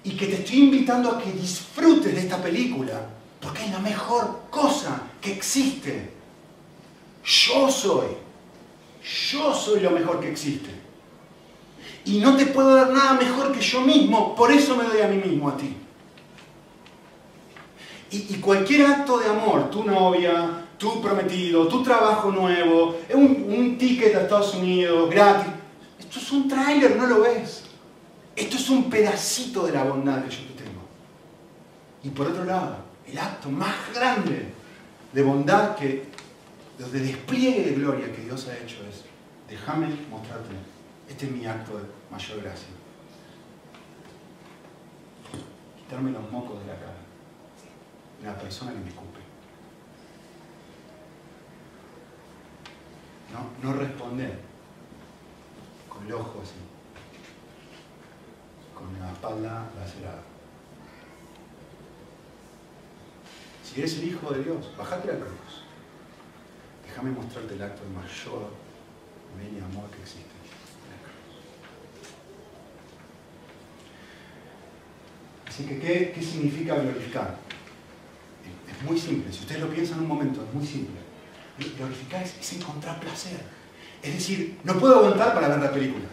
[0.03, 3.07] y que te estoy invitando a que disfrutes de esta película,
[3.41, 6.11] porque es la mejor cosa que existe.
[7.25, 8.07] Yo soy,
[9.31, 10.71] yo soy lo mejor que existe.
[12.07, 15.09] Y no te puedo dar nada mejor que yo mismo, por eso me doy a
[15.09, 15.77] mí mismo a ti.
[18.11, 24.15] Y, cualquier acto de amor, tu novia, tu prometido, tu trabajo nuevo, un, un ticket
[24.15, 25.53] a Estados Unidos gratis,
[25.99, 27.65] esto es un tráiler, no lo ves.
[28.35, 30.81] Esto es un pedacito de la bondad que yo te tengo.
[32.03, 34.55] Y por otro lado, el acto más grande
[35.13, 36.05] de bondad que,
[36.79, 39.05] de despliegue de gloria que Dios ha hecho es,
[39.51, 40.55] déjame mostrarte,
[41.11, 42.69] este es mi acto de mayor gracia.
[45.77, 46.98] Quitarme los mocos de la cara
[48.23, 49.21] la persona que me escupe.
[53.33, 54.39] No, no responder
[55.89, 56.55] con el ojo así,
[58.75, 60.23] con la espalda lacerada.
[63.63, 65.63] Si eres el Hijo de Dios, bajate la cruz.
[66.87, 68.51] Déjame mostrarte el acto de mayor
[69.37, 70.25] bien y amor que existe.
[75.47, 77.48] Así que, ¿qué, ¿qué significa glorificar?
[78.79, 79.33] Es muy simple.
[79.33, 80.97] Si ustedes lo piensan un momento, es muy simple.
[81.77, 83.41] Glorificar es, encontrar placer.
[84.03, 86.05] Es decir, no puedo aguantar para ver la película.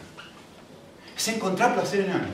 [1.16, 2.34] Es encontrar placer en algo.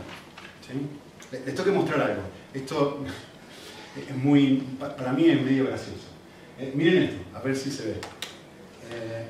[1.32, 2.22] Les tengo que mostrar algo.
[2.54, 3.04] Esto
[4.10, 6.08] es muy, para mí es medio gracioso.
[6.58, 7.96] Eh, miren esto, a ver si se ve.
[8.92, 9.28] Eh,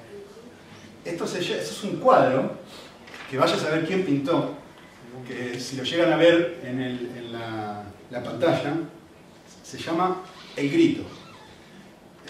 [1.05, 2.57] esto, es un cuadro
[3.29, 4.55] que vaya a saber quién pintó,
[5.27, 8.73] que si lo llegan a ver en, la pantalla,
[9.63, 10.21] se llama
[10.55, 11.03] el grito.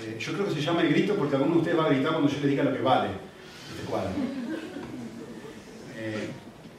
[0.01, 2.13] Eh, yo creo que se llama el grito porque alguno de ustedes va a gritar
[2.13, 3.09] cuando yo le diga lo que vale
[3.69, 4.11] este cuadro.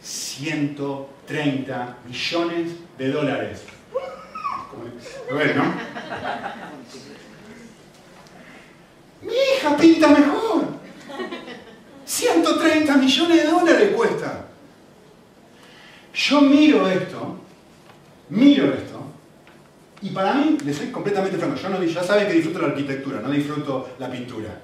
[0.02, 3.62] 130 eh, millones de dólares.
[5.31, 5.64] A ver, ¿no?
[9.22, 10.64] Mi hija pinta mejor.
[12.05, 14.46] 130 millones de dólares cuesta.
[16.14, 17.40] Yo miro esto,
[18.28, 18.91] miro esto,
[20.02, 23.20] y para mí, les soy completamente franco, yo no, ya saben que disfruto la arquitectura,
[23.20, 24.60] no disfruto la pintura.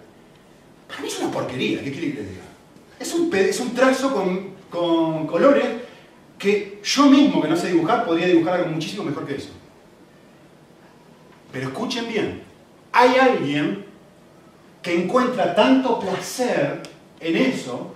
[0.88, 2.42] Para mí es una porquería, ¿qué quiere que les diga?
[2.98, 5.64] Es un, es un trazo con, con colores
[6.37, 9.51] que yo mismo, que no sé dibujar, podría dibujar algo muchísimo mejor que eso.
[11.53, 12.42] Pero escuchen bien,
[12.92, 13.85] hay alguien
[14.83, 16.83] que encuentra tanto placer
[17.20, 17.94] en eso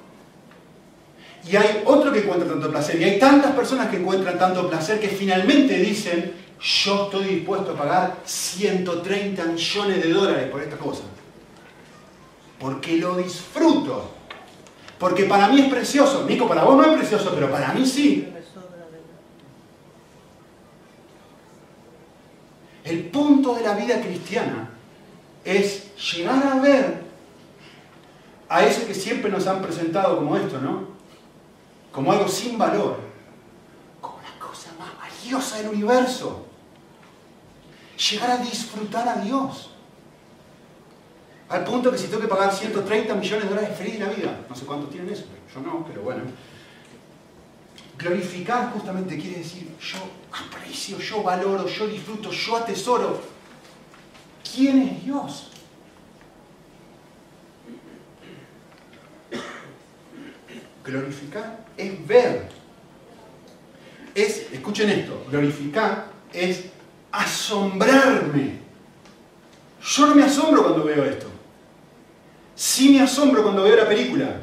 [1.51, 5.01] y hay otro que encuentra tanto placer y hay tantas personas que encuentran tanto placer
[5.01, 11.03] que finalmente dicen yo estoy dispuesto a pagar 130 millones de dólares por esta cosa.
[12.61, 14.13] Porque lo disfruto.
[14.97, 16.25] Porque para mí es precioso.
[16.25, 18.29] Nico, para vos no es precioso, pero para mí sí.
[22.85, 24.71] El punto de la vida cristiana
[25.45, 27.03] es llegar a ver
[28.49, 30.87] a eso que siempre nos han presentado como esto, ¿no?
[31.91, 33.01] Como algo sin valor.
[34.01, 36.52] Como la cosa más valiosa del universo
[38.11, 39.71] llegar a disfrutar a Dios.
[41.49, 44.41] Al punto que si tengo que pagar 130 millones de dólares, feliz de la vida.
[44.49, 46.23] No sé cuántos tienen eso, yo no, pero bueno.
[47.99, 49.99] Glorificar justamente quiere decir yo
[50.33, 53.21] aprecio, yo valoro, yo disfruto, yo atesoro.
[54.55, 55.49] ¿Quién es Dios?
[60.85, 62.49] Glorificar es ver.
[64.15, 66.72] Es, escuchen esto, glorificar es
[67.13, 68.61] asombrarme.
[69.85, 71.27] Yo no me asombro cuando veo esto.
[72.55, 74.43] Sí me asombro cuando veo la película.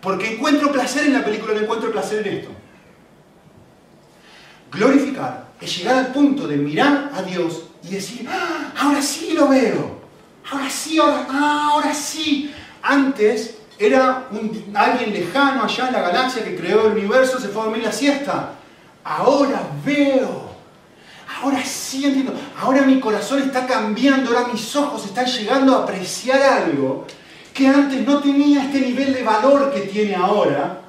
[0.00, 2.50] Porque encuentro placer en la película, no encuentro placer en esto.
[4.70, 9.48] Glorificar es llegar al punto de mirar a Dios y decir, "Ah, ahora sí lo
[9.48, 10.00] veo,
[10.50, 12.52] ahora sí, ahora, ah, ahora sí.
[12.82, 14.28] Antes era
[14.74, 17.92] alguien lejano allá en la galaxia que creó el universo, se fue a dormir la
[17.92, 18.52] siesta.
[19.02, 20.45] Ahora veo,
[21.42, 26.42] ahora sí entiendo, ahora mi corazón está cambiando, ahora mis ojos están llegando a apreciar
[26.42, 27.06] algo
[27.52, 30.82] que antes no tenía este nivel de valor que tiene ahora.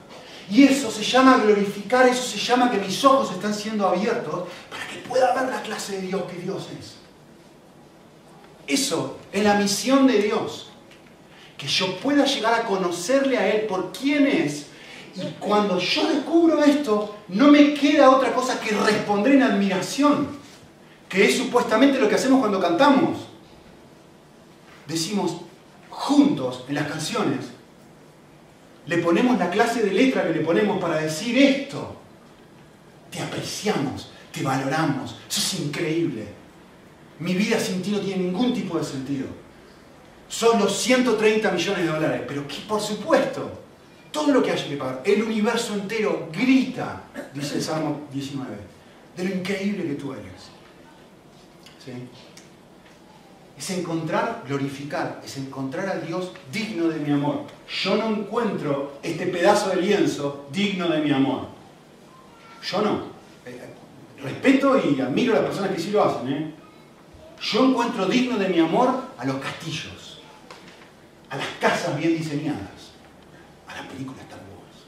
[0.50, 4.88] Y eso se llama glorificar, eso se llama que mis ojos están siendo abiertos para
[4.88, 6.96] que pueda ver la clase de Dios que Dios es.
[8.68, 10.70] Eso es la misión de Dios.
[11.58, 14.68] Que yo pueda llegar a conocerle a Él por quién es.
[15.16, 20.37] Y cuando yo descubro esto, no me queda otra cosa que responder en admiración.
[21.10, 23.20] Que es supuestamente lo que hacemos cuando cantamos.
[24.88, 25.38] Decimos
[25.90, 27.46] juntos en las canciones,
[28.88, 31.96] le ponemos la clase de letra que le ponemos para decir esto.
[33.12, 36.26] Te apreciamos, te valoramos, sos increíble.
[37.20, 39.28] Mi vida sin ti no tiene ningún tipo de sentido.
[40.30, 43.50] Son los 130 millones de dólares, pero que por supuesto,
[44.12, 48.50] todo lo que haya que pagar, el universo entero grita, dice el Salmo 19,
[49.16, 50.57] de lo increíble que tú eres.
[53.58, 57.46] Es encontrar, glorificar, es encontrar a Dios digno de mi amor.
[57.82, 61.48] Yo no encuentro este pedazo de lienzo digno de mi amor.
[62.64, 63.18] Yo no.
[63.46, 63.74] Eh,
[64.22, 66.32] respeto y admiro a las personas que sí lo hacen.
[66.32, 66.54] ¿eh?
[67.40, 70.20] Yo encuentro digno de mi amor a los castillos,
[71.30, 72.92] a las casas bien diseñadas,
[73.68, 74.86] a las películas Star Wars.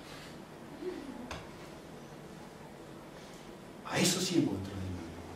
[3.91, 5.29] A eso sí encuentro digno de mi amor.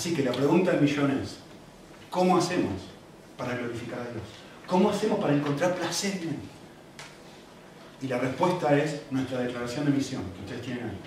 [0.00, 1.36] Así que la pregunta del millón es,
[2.08, 2.72] ¿cómo hacemos
[3.36, 4.24] para glorificar a Dios?
[4.66, 6.36] ¿Cómo hacemos para encontrar placer en Él?
[8.00, 10.98] Y la respuesta es nuestra declaración de misión, que ustedes tienen ahí.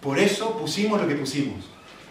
[0.00, 1.66] Por eso pusimos lo que pusimos.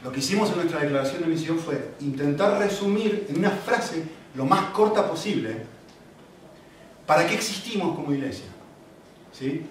[0.06, 4.04] Lo que hicimos en nuestra declaración de misión fue intentar resumir en una frase
[4.36, 5.64] lo más corta posible
[7.06, 8.46] para qué existimos como iglesia.
[9.38, 9.64] ¿Sí?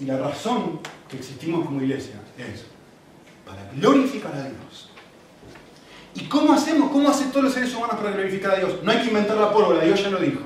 [0.00, 2.64] Y la razón que existimos como iglesia es
[3.46, 4.91] para glorificar a Dios.
[6.14, 6.90] ¿Y cómo hacemos?
[6.90, 8.82] ¿Cómo hacen todos los seres humanos para glorificar a Dios?
[8.82, 10.40] No hay que inventar la pólvora, Dios ya lo dijo.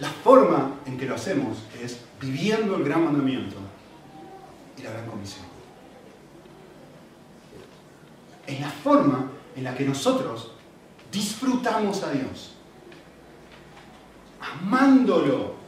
[0.00, 3.56] La forma en que lo hacemos es viviendo el gran mandamiento
[4.76, 5.44] y la gran comisión.
[8.46, 10.52] Es la forma en la que nosotros
[11.12, 12.54] disfrutamos a Dios.
[14.40, 15.58] Amándolo.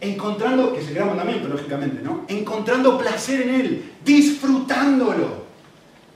[0.00, 2.24] Encontrando, que es el gran mandamiento, lógicamente, ¿no?
[2.26, 3.92] Encontrando placer en Él.
[4.02, 5.39] Disfrutándolo.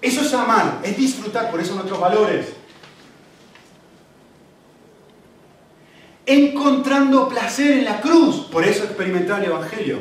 [0.05, 2.49] Eso es amar, es disfrutar, por eso nuestros valores.
[6.27, 10.01] Encontrando placer en la cruz, por eso experimentar el Evangelio.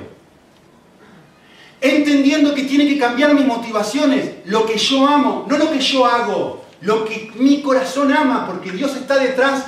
[1.79, 6.05] Entendiendo que tiene que cambiar mis motivaciones, lo que yo amo, no lo que yo
[6.05, 9.67] hago, lo que mi corazón ama, porque Dios está detrás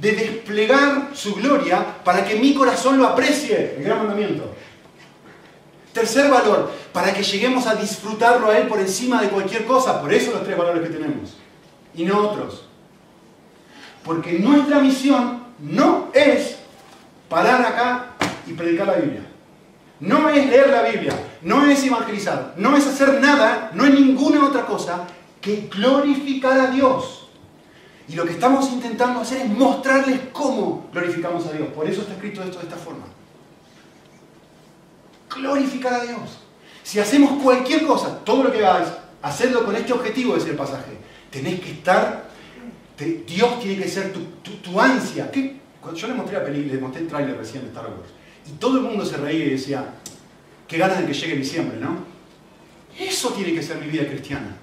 [0.00, 4.54] de desplegar su gloria para que mi corazón lo aprecie, el gran mandamiento.
[5.94, 10.00] Tercer valor, para que lleguemos a disfrutarlo a Él por encima de cualquier cosa.
[10.00, 11.36] Por eso los tres valores que tenemos.
[11.94, 12.64] Y no otros.
[14.02, 16.56] Porque nuestra misión no es
[17.28, 18.06] parar acá
[18.44, 19.24] y predicar la Biblia.
[20.00, 21.12] No es leer la Biblia.
[21.42, 22.54] No es evangelizar.
[22.56, 23.70] No es hacer nada.
[23.72, 25.06] No es ninguna otra cosa
[25.40, 27.28] que glorificar a Dios.
[28.08, 31.68] Y lo que estamos intentando hacer es mostrarles cómo glorificamos a Dios.
[31.68, 33.13] Por eso está escrito esto de esta forma
[35.34, 36.38] glorificar a Dios.
[36.82, 38.88] Si hacemos cualquier cosa, todo lo que hagáis,
[39.22, 40.92] hacedlo con este objetivo, es el pasaje.
[41.30, 42.28] Tenés que estar,
[43.26, 44.20] Dios tiene que ser tu,
[44.62, 45.30] tu- ansia.
[45.30, 45.60] ¿Qué?
[45.94, 48.08] Yo le mostré la película, le mostré el tráiler recién de Star Wars,
[48.46, 49.84] y todo el mundo se reía y decía,
[50.68, 51.98] qué ganas de que llegue diciembre, ¿no?
[52.98, 54.56] Eso tiene que ser mi vida cristiana.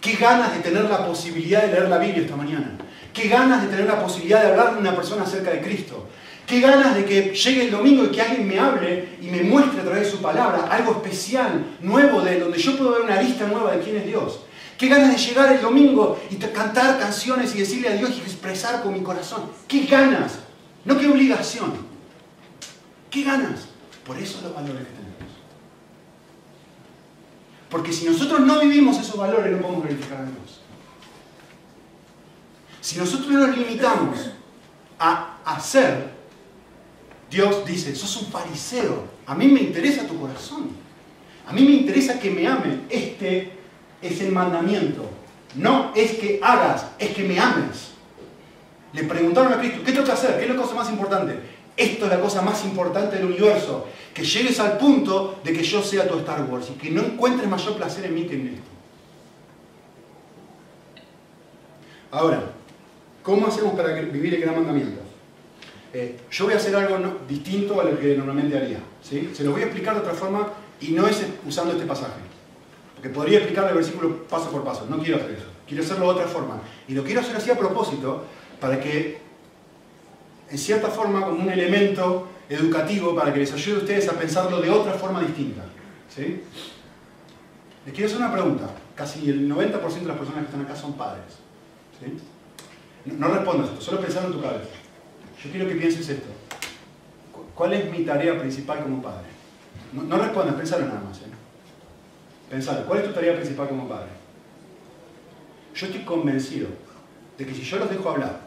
[0.00, 2.76] Qué ganas de tener la posibilidad de leer la Biblia esta mañana.
[3.14, 6.08] Qué ganas de tener la posibilidad de hablarle a una persona acerca de Cristo.
[6.52, 9.80] Qué ganas de que llegue el domingo y que alguien me hable y me muestre
[9.80, 13.46] a través de su palabra algo especial, nuevo, de donde yo puedo ver una lista
[13.46, 14.40] nueva de quién es Dios.
[14.76, 18.82] Qué ganas de llegar el domingo y cantar canciones y decirle a Dios y expresar
[18.82, 19.44] con mi corazón.
[19.66, 20.40] Qué ganas,
[20.84, 21.72] no qué obligación.
[23.10, 23.68] Qué ganas.
[24.04, 25.34] Por eso los valores que tenemos.
[27.70, 30.60] Porque si nosotros no vivimos esos valores, no podemos glorificar a Dios.
[32.82, 34.32] Si nosotros nos limitamos
[34.98, 36.20] a hacer,
[37.32, 40.68] Dios dice, sos un fariseo, a mí me interesa tu corazón,
[41.46, 42.84] a mí me interesa que me amen.
[42.90, 43.52] Este
[44.02, 45.08] es el mandamiento.
[45.54, 47.92] No es que hagas, es que me ames.
[48.92, 50.36] Le preguntaron a Cristo, ¿qué tengo que hacer?
[50.36, 51.38] ¿Qué es la cosa más importante?
[51.74, 53.86] Esto es la cosa más importante del universo.
[54.12, 57.48] Que llegues al punto de que yo sea tu Star Wars y que no encuentres
[57.48, 58.70] mayor placer en mí que en esto.
[62.10, 62.42] Ahora,
[63.22, 65.01] ¿cómo hacemos para vivir el gran mandamiento?
[65.92, 68.78] Eh, yo voy a hacer algo distinto a lo que normalmente haría.
[69.02, 69.30] ¿sí?
[69.34, 70.48] Se lo voy a explicar de otra forma
[70.80, 72.20] y no es usando este pasaje.
[72.94, 74.86] Porque podría explicar el versículo paso por paso.
[74.88, 75.46] No quiero hacer eso.
[75.66, 76.60] Quiero hacerlo de otra forma.
[76.88, 78.24] Y lo quiero hacer así a propósito
[78.60, 79.20] para que,
[80.50, 84.60] en cierta forma, como un elemento educativo para que les ayude a ustedes a pensarlo
[84.60, 85.62] de otra forma distinta.
[86.14, 86.42] ¿sí?
[87.84, 88.70] Les quiero hacer una pregunta.
[88.94, 91.24] Casi el 90% de las personas que están acá son padres.
[91.98, 92.18] ¿sí?
[93.04, 94.68] No, respondas esto, solo pensar en tu cabeza.
[95.44, 96.28] Yo quiero que pienses esto.
[97.54, 99.26] ¿Cuál es mi tarea principal como padre?
[99.92, 101.18] No, no respondas, pensalo nada más.
[101.18, 101.30] ¿eh?
[102.48, 104.10] Pensalo, ¿cuál es tu tarea principal como padre?
[105.74, 106.68] Yo estoy convencido
[107.36, 108.40] de que si yo los dejo hablar,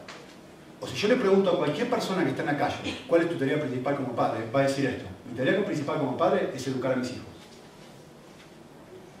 [0.80, 2.76] o si yo le pregunto a cualquier persona que está en la calle,
[3.06, 4.44] ¿cuál es tu tarea principal como padre?
[4.54, 5.04] Va a decir esto.
[5.30, 7.26] Mi tarea principal como padre es educar a mis hijos.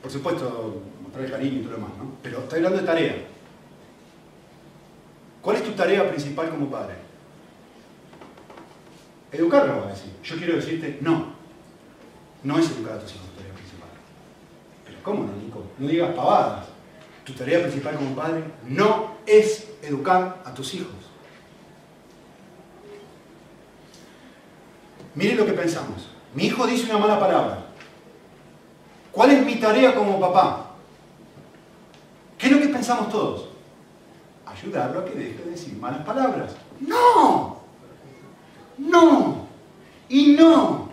[0.00, 2.12] Por supuesto, mostrar el cariño y todo lo demás, ¿no?
[2.22, 3.16] Pero estoy hablando de tarea.
[5.42, 7.05] ¿Cuál es tu tarea principal como padre?
[9.32, 10.12] Educarlo, va a decir.
[10.22, 11.34] Yo quiero decirte, no.
[12.42, 13.88] No es educar a tus hijos tu tarea principal.
[14.84, 15.32] Pero ¿cómo no?
[15.78, 16.66] No digas pavadas.
[17.24, 20.94] Tu tarea principal como padre no es educar a tus hijos.
[25.14, 26.08] Miren lo que pensamos.
[26.34, 27.66] Mi hijo dice una mala palabra.
[29.10, 30.70] ¿Cuál es mi tarea como papá?
[32.38, 33.48] ¿Qué es lo que pensamos todos?
[34.44, 36.54] Ayudarlo a que deje de decir malas palabras.
[36.80, 37.55] ¡No!
[38.78, 39.46] No.
[40.08, 40.88] Y no.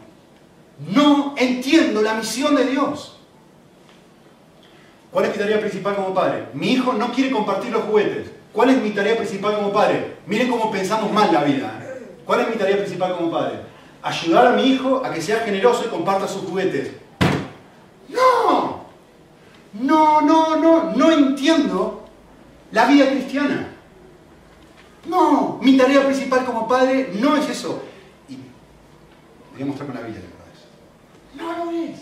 [0.93, 3.17] No entiendo la misión de Dios.
[5.11, 6.47] ¿Cuál es mi tarea principal como padre?
[6.53, 8.31] Mi hijo no quiere compartir los juguetes.
[8.51, 10.17] ¿Cuál es mi tarea principal como padre?
[10.25, 11.79] Miren cómo pensamos mal la vida.
[11.83, 12.17] ¿eh?
[12.25, 13.59] ¿Cuál es mi tarea principal como padre?
[14.01, 16.91] Ayudar a mi hijo a que sea generoso y comparta sus juguetes.
[18.09, 18.85] No.
[19.73, 20.93] No, no, no.
[20.95, 22.03] No entiendo
[22.71, 23.72] la vida cristiana.
[25.05, 27.83] No, mi tarea principal como padre no es eso.
[28.29, 28.37] Y
[29.53, 30.19] voy a mostrar con la vida,
[31.35, 31.99] No lo es.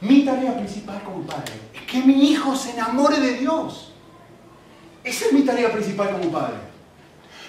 [0.00, 3.92] Mi tarea principal como padre es que mi hijo se enamore de Dios.
[5.02, 6.56] Esa es mi tarea principal como padre.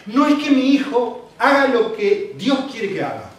[0.05, 3.29] No es que mi hijo haga lo que Dios quiere que haga.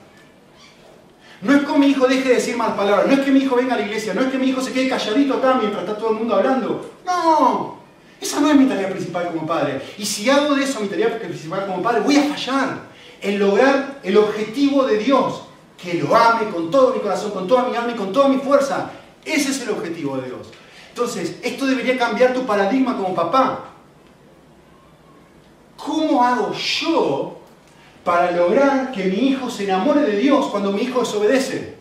[1.42, 3.56] No es que mi hijo deje de decir malas palabras, no es que mi hijo
[3.56, 5.96] venga a la iglesia, no es que mi hijo se quede calladito acá mientras está
[5.96, 6.90] todo el mundo hablando.
[7.04, 7.75] No,
[8.20, 9.80] esa no es mi tarea principal como padre.
[9.98, 12.78] Y si hago de eso mi tarea principal como padre, voy a fallar
[13.20, 15.42] en lograr el objetivo de Dios,
[15.76, 18.38] que lo ame con todo mi corazón, con toda mi alma y con toda mi
[18.38, 18.90] fuerza.
[19.24, 20.48] Ese es el objetivo de Dios.
[20.88, 23.64] Entonces, esto debería cambiar tu paradigma como papá.
[25.76, 27.38] ¿Cómo hago yo
[28.02, 31.76] para lograr que mi hijo se enamore de Dios cuando mi hijo desobedece?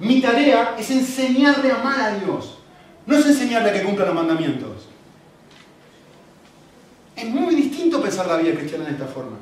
[0.00, 2.53] Mi tarea es enseñarle a amar a Dios.
[3.06, 4.88] No es enseñarle a que cumpla los mandamientos.
[7.16, 9.36] Es muy distinto pensar la vida cristiana de esta forma.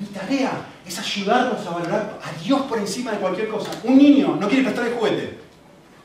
[0.00, 3.70] Mi tarea es ayudarlos a valorar a Dios por encima de cualquier cosa.
[3.84, 5.38] Un niño no quiere prestar el juguete.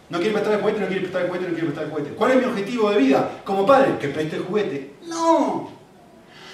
[0.09, 2.09] No quiere prestar el juguete, no quiere prestar el juguete, no quiere prestar el juguete.
[2.11, 3.97] ¿Cuál es mi objetivo de vida como padre?
[3.99, 4.95] Que preste el juguete.
[5.07, 5.69] No.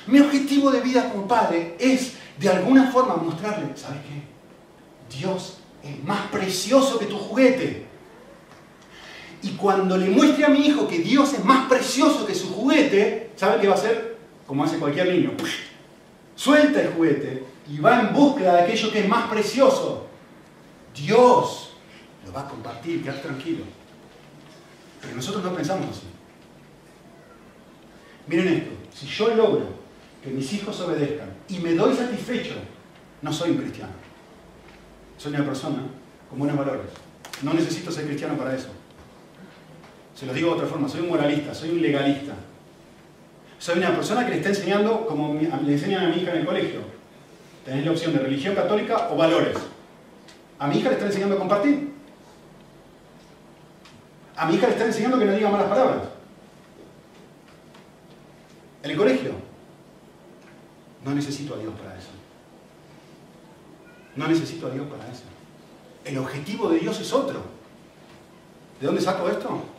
[0.08, 5.18] Mi objetivo de vida como padre es de alguna forma mostrarle, ¿sabes qué?
[5.18, 7.86] Dios es más precioso que tu juguete.
[9.46, 13.30] Y cuando le muestre a mi hijo que Dios es más precioso que su juguete,
[13.36, 14.18] ¿sabe qué va a hacer?
[14.48, 15.34] Como hace cualquier niño.
[16.36, 20.08] Suelta el juguete y va en búsqueda de aquello que es más precioso.
[20.96, 21.76] Dios
[22.26, 23.66] lo va a compartir, quedar tranquilo.
[25.00, 26.08] Pero nosotros no pensamos así.
[28.26, 29.68] Miren esto, si yo logro
[30.24, 32.56] que mis hijos obedezcan y me doy satisfecho,
[33.22, 33.94] no soy un cristiano.
[35.20, 35.84] Soy una persona
[36.32, 36.88] con buenos valores.
[37.44, 38.70] No necesito ser cristiano para eso.
[40.16, 42.34] Se lo digo de otra forma, soy un moralista, soy un legalista.
[43.60, 46.46] Soy una persona que le está enseñando, como le enseñan a mi hija en el
[46.46, 46.80] colegio.
[47.66, 49.58] Tenés la opción de religión católica o valores.
[50.58, 51.92] A mi hija le está enseñando a compartir.
[54.38, 56.04] A mi hija le está enseñando que no diga malas palabras.
[58.84, 59.32] En el colegio.
[61.04, 62.10] No necesito a Dios para eso.
[64.16, 65.24] No necesito a Dios para eso.
[66.06, 67.42] El objetivo de Dios es otro.
[68.80, 69.75] ¿De dónde saco esto?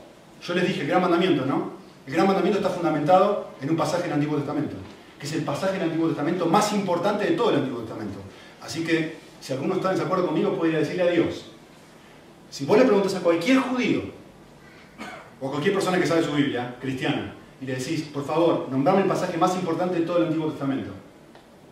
[0.47, 1.73] Yo les dije el gran mandamiento, ¿no?
[2.07, 4.77] El gran mandamiento está fundamentado en un pasaje del Antiguo Testamento,
[5.19, 8.21] que es el pasaje del Antiguo Testamento más importante de todo el Antiguo Testamento.
[8.63, 11.47] Así que, si alguno está en desacuerdo conmigo, podría decirle a Dios.
[12.49, 14.03] Si vos le preguntas a cualquier judío,
[15.41, 19.03] o a cualquier persona que sabe su Biblia, cristiana, y le decís, por favor, nombrame
[19.03, 20.93] el pasaje más importante de todo el Antiguo Testamento.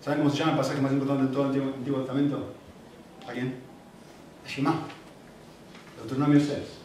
[0.00, 2.52] ¿Saben cómo se llama el pasaje más importante de todo el Antiguo, Testamento?
[3.28, 3.54] ¿Alguien?
[4.48, 4.74] Shema.
[5.96, 6.83] Deuteronomio 6.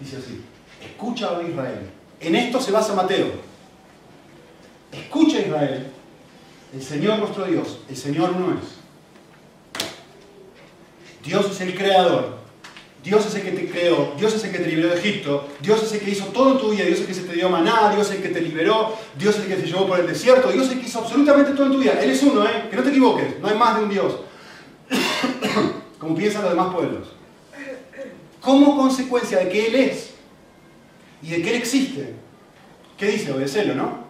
[0.00, 0.42] Dice así,
[0.82, 1.90] Escucha, oh Israel.
[2.20, 3.26] En esto se basa Mateo.
[4.92, 5.86] Escucha, Israel.
[6.74, 8.76] El Señor nuestro Dios, el Señor no es.
[11.24, 12.36] Dios es el creador.
[13.06, 15.80] Dios es el que te creó, Dios es el que te liberó de Egipto, Dios
[15.80, 17.48] es el que hizo todo en tu vida, Dios es el que se te dio
[17.48, 20.08] maná, Dios es el que te liberó, Dios es el que te llevó por el
[20.08, 22.00] desierto, Dios es el que hizo absolutamente todo en tu vida.
[22.02, 22.66] Él es uno, ¿eh?
[22.68, 24.16] que no te equivoques, no hay más de un Dios.
[26.00, 27.06] Como piensan los demás pueblos.
[28.40, 30.10] Como consecuencia de que Él es
[31.22, 32.14] y de que Él existe,
[32.96, 33.32] ¿qué dice?
[33.32, 34.06] Obedecelo, ¿no?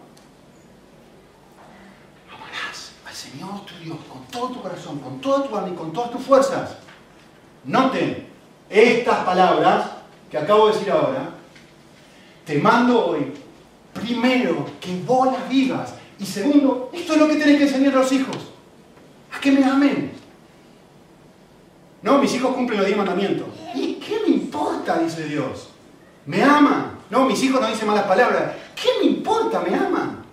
[2.33, 5.93] Amarás al Señor tu Dios con todo tu corazón, con toda tu alma y con
[5.93, 6.77] todas tus fuerzas.
[7.65, 8.27] Noten,
[8.69, 9.91] estas palabras
[10.31, 11.31] que acabo de decir ahora,
[12.45, 13.33] te mando hoy,
[13.93, 15.95] primero, que vos las vivas.
[16.19, 18.37] Y segundo, esto es lo que tenés que enseñar a los hijos.
[19.33, 20.13] A que me amen.
[22.03, 23.49] No, mis hijos cumplen los diez mandamientos.
[24.07, 24.99] ¿Y qué me importa?
[24.99, 25.69] Dice Dios.
[26.27, 26.99] Me aman.
[27.11, 28.55] No, mis hijos no dicen malas palabras.
[28.75, 29.61] ¿Qué me importa?
[29.61, 30.25] Me aman.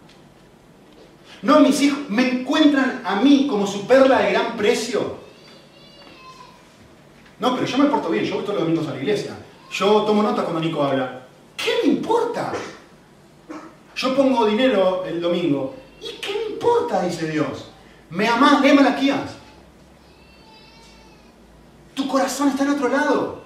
[1.42, 5.18] No, mis hijos me encuentran a mí como su perla de gran precio.
[7.40, 9.36] No, pero yo me porto bien, yo voy todos los domingos a la iglesia.
[9.72, 11.26] Yo tomo nota cuando Nico habla.
[11.58, 12.54] ¿Qué me importa?
[13.96, 15.76] Yo pongo dinero el domingo.
[16.02, 17.04] ¿Y qué me importa?
[17.04, 17.70] Dice Dios.
[18.10, 19.36] Me amás, lee Malaquías.
[21.94, 23.43] Tu corazón está en otro lado.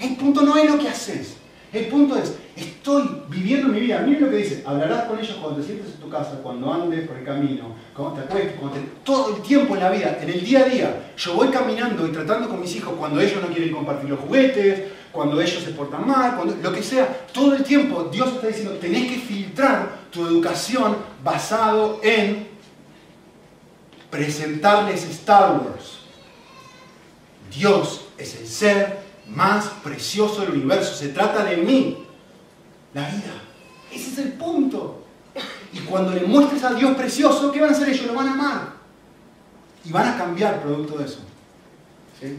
[0.00, 1.36] El punto no es lo que haces.
[1.72, 4.00] El punto es, estoy viviendo mi vida.
[4.00, 4.64] Miren lo que dice.
[4.66, 8.16] Hablarás con ellos cuando te sientes en tu casa, cuando andes por el camino, cuando
[8.16, 8.86] te acuestes, cuando te...
[9.04, 11.12] todo el tiempo en la vida, en el día a día.
[11.16, 14.90] Yo voy caminando y tratando con mis hijos cuando ellos no quieren compartir los juguetes,
[15.12, 17.26] cuando ellos se portan mal, cuando lo que sea.
[17.32, 22.48] Todo el tiempo Dios está diciendo, tenés que filtrar tu educación basado en
[24.10, 26.00] presentarles Star Wars.
[27.56, 28.99] Dios es el ser
[29.34, 30.94] más precioso del universo.
[30.94, 32.04] Se trata de mí.
[32.94, 33.42] La vida.
[33.92, 35.04] Ese es el punto.
[35.72, 38.06] Y cuando le muestres a Dios precioso, ¿qué van a hacer ellos?
[38.06, 38.72] Lo van a amar.
[39.84, 41.20] Y van a cambiar producto de eso.
[42.20, 42.36] ¿Sí?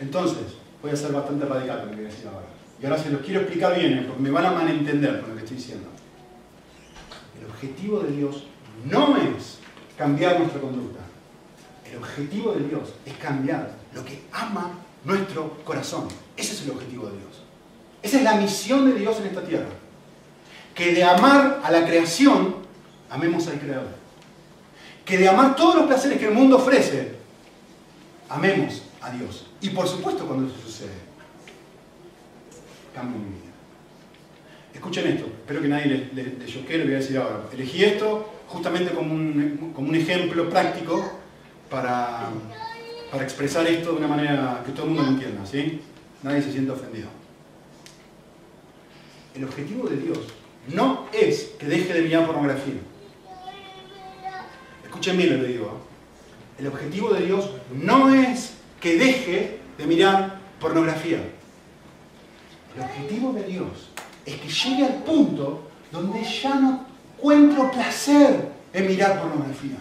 [0.00, 2.46] Entonces, voy a ser bastante radical con lo que voy a decir ahora.
[2.80, 4.04] Y ahora se los quiero explicar bien, ¿eh?
[4.06, 5.88] porque me van a malentender con lo que estoy diciendo.
[7.38, 8.44] El objetivo de Dios
[8.90, 9.58] no es
[9.96, 11.00] cambiar nuestra conducta.
[11.88, 14.72] El objetivo de Dios es cambiar lo que ama
[15.04, 16.08] nuestro corazón.
[16.36, 17.42] Ese es el objetivo de Dios.
[18.02, 19.68] Esa es la misión de Dios en esta tierra.
[20.74, 22.56] Que de amar a la creación,
[23.10, 23.94] amemos al Creador.
[25.04, 27.12] Que de amar todos los placeres que el mundo ofrece,
[28.28, 29.46] amemos a Dios.
[29.60, 30.94] Y por supuesto cuando eso sucede,
[32.94, 33.52] cambio mi vida.
[34.72, 37.42] Escuchen esto, espero que nadie les choque lo voy a decir ahora.
[37.52, 41.20] Elegí esto justamente como un ejemplo práctico
[41.68, 42.30] para,
[43.12, 45.82] para expresar esto de una manera que todo el mundo lo entienda, ¿sí?
[46.22, 47.08] Nadie se sienta ofendido.
[49.34, 50.18] El objetivo de Dios
[50.68, 52.80] no es que deje de mirar pornografía.
[54.82, 55.66] Escuchen lo que digo.
[55.66, 56.60] ¿eh?
[56.60, 61.18] El objetivo de Dios no es que deje de mirar pornografía.
[62.74, 63.90] El objetivo de Dios
[64.24, 66.86] es que llegue al punto donde ya no
[67.18, 69.76] encuentro placer en mirar pornografía.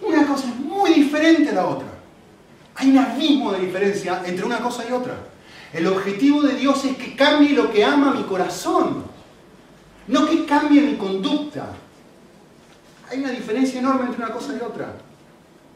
[0.00, 1.88] Una cosa es muy diferente a la otra.
[2.76, 5.14] Hay un abismo de diferencia entre una cosa y otra.
[5.72, 9.04] El objetivo de Dios es que cambie lo que ama mi corazón,
[10.06, 11.66] no que cambie mi conducta.
[13.10, 14.94] Hay una diferencia enorme entre una cosa y otra.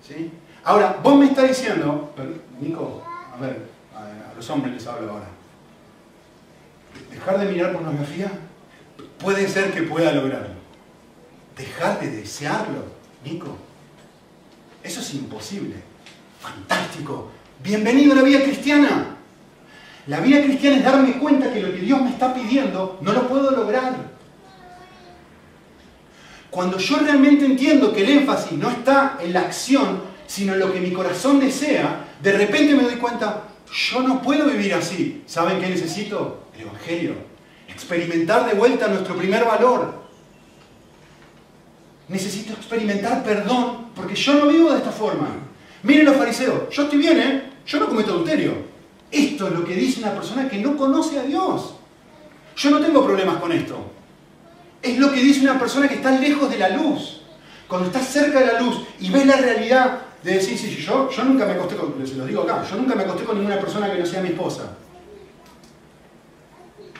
[0.07, 0.31] ¿Sí?
[0.65, 2.15] Ahora, vos me estás diciendo,
[2.61, 3.03] Nico,
[3.35, 5.27] a ver, a los hombres les hablo ahora.
[7.11, 8.31] Dejar de mirar pornografía
[9.19, 10.55] puede ser que pueda lograrlo.
[11.57, 12.85] Dejar de desearlo,
[13.25, 13.57] Nico,
[14.83, 15.77] eso es imposible.
[16.41, 17.31] Fantástico.
[17.63, 19.17] Bienvenido a la vida cristiana.
[20.09, 23.29] La vida cristiana es darme cuenta que lo que Dios me está pidiendo no lo
[23.29, 23.95] puedo lograr.
[26.51, 30.73] Cuando yo realmente entiendo que el énfasis no está en la acción, sino en lo
[30.73, 35.23] que mi corazón desea, de repente me doy cuenta, yo no puedo vivir así.
[35.27, 36.47] ¿Saben qué necesito?
[36.55, 37.15] El Evangelio.
[37.69, 40.02] Experimentar de vuelta nuestro primer valor.
[42.09, 45.29] Necesito experimentar perdón porque yo no vivo de esta forma.
[45.83, 47.51] Miren los fariseos, yo estoy bien, ¿eh?
[47.67, 48.55] Yo no cometo adulterio.
[49.11, 51.75] Esto es lo que dice una persona que no conoce a Dios.
[52.57, 53.77] Yo no tengo problemas con esto.
[54.81, 57.21] Es lo que dice una persona que está lejos de la luz.
[57.69, 61.25] Cuando estás cerca de la luz y ves la realidad de decir, sí, yo, yo
[61.25, 63.91] nunca me acosté con, se los digo acá, yo nunca me acosté con ninguna persona
[63.91, 64.77] que no sea mi esposa.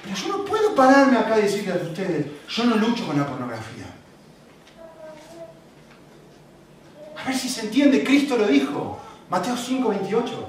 [0.03, 3.27] Pero yo no puedo pararme acá y decirles a ustedes, yo no lucho con la
[3.27, 3.87] pornografía.
[7.23, 8.99] A ver si se entiende, Cristo lo dijo.
[9.31, 10.49] Mateo 5, 28.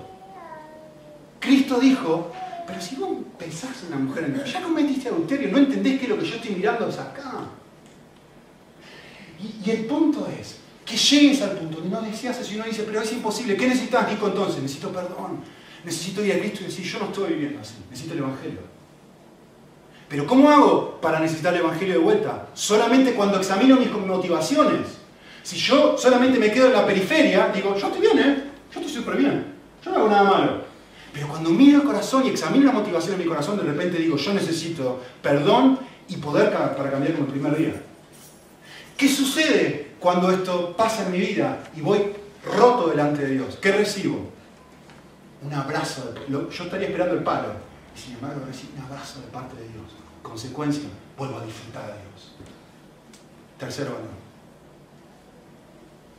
[1.39, 2.31] Cristo dijo,
[2.65, 6.25] pero si vos pensás en una mujer, ya cometiste adulterio, no entendés que lo que
[6.25, 7.45] yo estoy mirando es acá.
[9.65, 13.01] Y, el punto es que llegues al punto, no deseas eso y no dice, pero
[13.01, 14.61] es imposible, ¿qué necesitas, Nico, entonces?
[14.61, 15.39] Necesito perdón,
[15.83, 18.59] necesito ir a Cristo y decir, yo no estoy viviendo así, necesito el Evangelio.
[20.07, 22.47] Pero ¿cómo hago para necesitar el Evangelio de vuelta?
[22.53, 25.02] Solamente cuando examino mis motivaciones.
[25.43, 28.43] Si yo solamente me quedo en la periferia, digo, yo estoy bien, ¿eh?
[28.73, 29.45] Yo estoy súper bien.
[29.83, 30.61] Yo no hago nada malo.
[31.13, 34.17] Pero cuando miro el corazón y examino la motivación de mi corazón, de repente digo,
[34.17, 37.73] yo necesito perdón y poder para cambiar como el primer día.
[38.97, 41.99] ¿Qué sucede cuando esto pasa en mi vida y voy
[42.45, 43.57] roto delante de Dios?
[43.61, 44.31] ¿Qué recibo?
[45.43, 46.15] Un abrazo.
[46.29, 47.49] Yo estaría esperando el palo.
[47.95, 49.85] Y sin embargo recibo un abrazo de parte de Dios.
[50.21, 52.35] Consecuencia, vuelvo a disfrutar de Dios.
[53.59, 54.22] Tercero valor.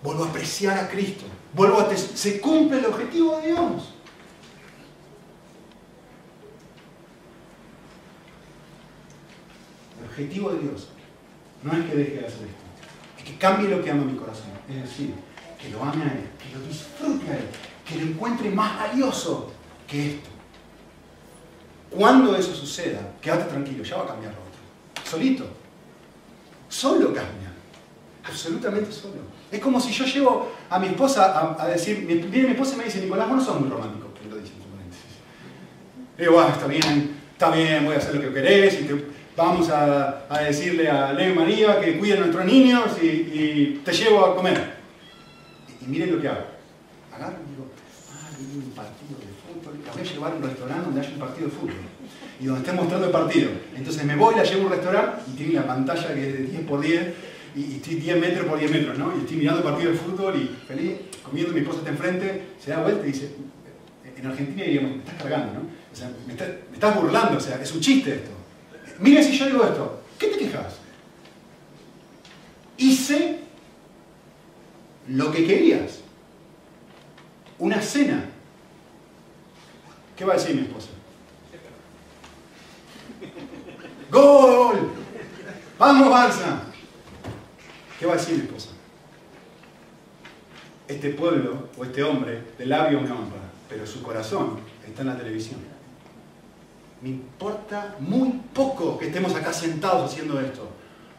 [0.04, 1.24] Vuelvo a apreciar a Cristo.
[1.54, 1.96] Vuelvo a...
[1.96, 3.94] Se cumple el objetivo de Dios.
[9.98, 10.88] El objetivo de Dios
[11.62, 12.64] no es que deje de hacer esto,
[13.16, 14.50] es que cambie lo que ama mi corazón.
[14.68, 15.14] Es decir,
[15.58, 17.48] que lo ame a Él, que lo disfrute a Él,
[17.88, 19.50] que lo encuentre más valioso
[19.88, 20.28] que esto.
[21.88, 25.10] Cuando eso suceda, quédate tranquilo, ya va a cambiar lo otro.
[25.10, 25.48] Solito.
[26.68, 27.50] Solo cambia.
[28.22, 29.33] Absolutamente solo.
[29.54, 32.84] Es como si yo llevo a mi esposa a, decir, viene mi esposa y me
[32.86, 34.52] dice, Nicolás, vos no sos muy romántico, que lo dice
[36.18, 38.88] en Digo, está bien, está bien, voy a hacer lo que querés y
[39.36, 44.26] vamos a, decirle a Leo y María que cuiden a nuestros niños y, te llevo
[44.26, 44.74] a comer.
[45.80, 46.46] Y, miren lo que hago.
[47.14, 47.68] Agarro y digo,
[48.10, 51.10] ah, hay un partido de fútbol, la voy a llevar a un restaurante donde haya
[51.10, 51.74] un partido de fútbol
[52.40, 53.50] y donde esté mostrando el partido.
[53.76, 56.42] Entonces me voy, la llevo a un restaurante y tiene la pantalla que es de
[56.42, 56.64] 10
[57.54, 59.16] por 10 y, estoy 10 metros por 10 metros, ¿no?
[59.16, 60.92] Y estoy mirando el partido de fútbol y feliz,
[61.22, 63.34] comiendo, mi esposa está enfrente, se da vuelta y dice,
[64.16, 65.60] en Argentina diríamos, me estás cargando, ¿no?
[65.92, 68.30] O sea, me, me estás burlando, o sea, es un chiste esto.
[68.98, 70.76] Mira si yo digo esto, ¿qué te quejas?
[72.76, 73.40] Hice
[75.08, 76.00] lo que querías.
[77.58, 78.24] Una cena.
[80.16, 80.88] ¿Qué va a decir mi esposa?
[84.10, 84.92] ¡Gol!
[85.78, 86.63] ¡Vamos, Barça!
[88.04, 88.68] ¿Qué va a decir mi esposa?
[90.86, 95.16] Este pueblo o este hombre de labio me honra, pero su corazón está en la
[95.16, 95.58] televisión.
[97.00, 100.68] Me importa muy poco que estemos acá sentados haciendo esto.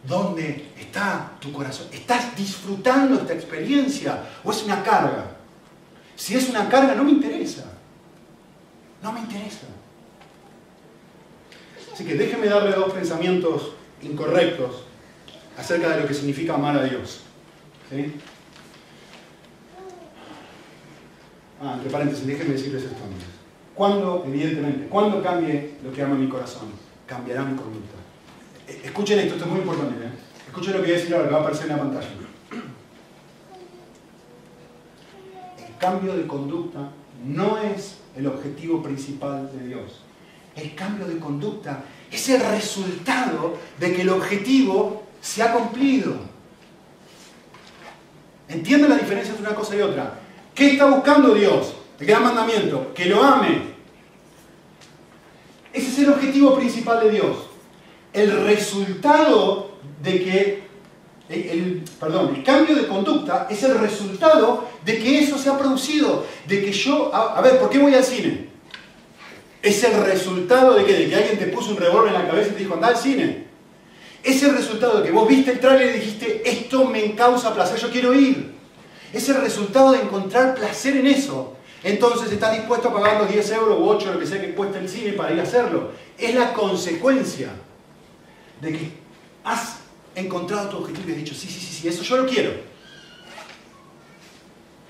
[0.08, 1.88] ¿Dónde está tu corazón?
[1.92, 5.38] ¿Estás disfrutando esta experiencia o es una carga?
[6.16, 7.66] Si es una carga, no me interesa.
[9.02, 9.66] No me interesa.
[11.92, 13.72] Así que déjeme darle dos pensamientos
[14.04, 14.86] incorrectos
[15.58, 17.22] acerca de lo que significa amar a Dios.
[17.90, 18.14] ¿Sí?
[21.62, 23.28] Ah, entre paréntesis, déjenme decirles esto antes.
[23.74, 26.70] Cuando, evidentemente, cuando cambie lo que ama mi corazón,
[27.06, 27.96] cambiará mi conducta.
[28.68, 30.06] E, escuchen esto, esto es muy importante.
[30.06, 30.10] ¿eh?
[30.48, 32.08] Escuchen lo que voy a decir ahora, que va a aparecer en la pantalla.
[35.58, 36.90] El cambio de conducta
[37.26, 40.02] no es el objetivo principal de Dios.
[40.56, 46.14] El cambio de conducta es el resultado de que el objetivo se ha cumplido.
[48.48, 50.20] ¿Entienden la diferencia entre una cosa y otra?
[50.54, 51.74] ¿Qué está buscando Dios?
[52.00, 53.74] El gran mandamiento, que lo ame.
[55.74, 57.38] Ese es el objetivo principal de Dios.
[58.14, 60.64] El resultado de que,
[61.28, 66.24] el, perdón, el cambio de conducta es el resultado de que eso se ha producido.
[66.48, 68.50] De que yo, a, ver, ¿por qué voy al cine?
[69.64, 72.50] Es el resultado de que, de que alguien te puso un revólver en la cabeza
[72.50, 73.45] y te dijo, anda al cine.
[74.26, 77.80] Es el resultado de que vos viste el trailer y dijiste, esto me causa placer,
[77.80, 78.56] yo quiero ir.
[79.14, 81.56] Es el resultado de encontrar placer en eso
[81.86, 84.80] entonces estás dispuesto a pagar los 10 euros o 8, lo que sea que cueste
[84.80, 85.92] el cine para ir a hacerlo.
[86.18, 87.52] Es la consecuencia
[88.60, 88.92] de que
[89.44, 89.82] has
[90.16, 92.54] encontrado tu objetivo y has dicho, sí, sí, sí, sí, eso yo lo quiero.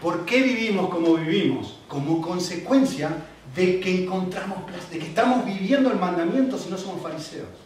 [0.02, 1.80] ¿Por qué vivimos como vivimos?
[1.90, 3.12] Como consecuencia
[3.54, 4.60] de que encontramos,
[4.90, 7.64] de que estamos viviendo el mandamiento si no somos fariseos.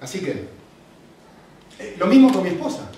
[0.00, 0.48] Así que,
[1.78, 2.88] eh, lo mismo con mi esposa.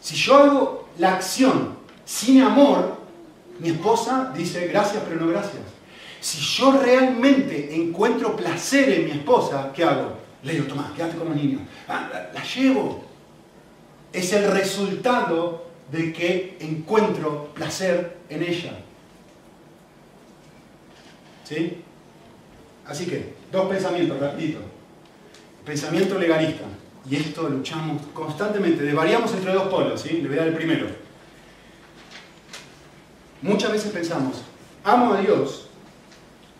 [0.00, 2.98] Si yo hago la acción sin amor,
[3.58, 5.62] mi esposa dice gracias pero no gracias.
[6.20, 10.18] Si yo realmente encuentro placer en mi esposa, ¿qué hago?
[10.42, 11.62] Le digo, Tomás, quédate con los niños.
[11.88, 13.04] Ah, la, llevo.
[14.12, 18.72] Es el resultado de que encuentro placer en ella.
[21.44, 21.82] ¿Sí?
[22.86, 24.60] Así que, dos pensamientos, rapidito.
[25.64, 26.64] Pensamiento legalista
[27.08, 30.20] y esto luchamos constantemente, variamos entre dos polos, ¿sí?
[30.20, 30.86] Le voy a dar el primero.
[33.42, 34.42] Muchas veces pensamos,
[34.84, 35.68] amo a Dios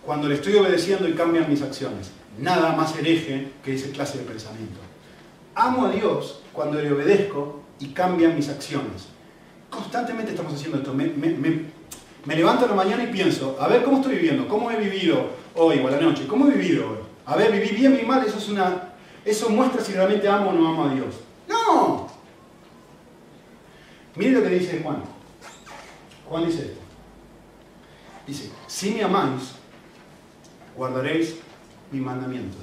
[0.04, 2.10] cuando le estoy obedeciendo y cambian mis acciones.
[2.38, 4.80] Nada más hereje que esa clase de pensamiento.
[5.54, 9.08] Amo a Dios cuando le obedezco y cambian mis acciones.
[9.70, 10.94] Constantemente estamos haciendo esto.
[10.94, 15.30] Me, levanto en la mañana y pienso, a ver cómo estoy viviendo, cómo he vivido
[15.54, 16.98] hoy o a la noche, cómo he vivido hoy.
[17.26, 18.91] A ver, viví bien, viví mal, eso es una.
[19.24, 21.14] Eso muestra si realmente amo o no amo a Dios.
[21.48, 22.08] ¡No!
[24.16, 25.02] Miren lo que dice Juan.
[26.28, 26.80] Juan dice esto.
[28.26, 29.52] Dice, si me amáis,
[30.76, 31.36] guardaréis
[31.90, 32.60] mis mandamientos.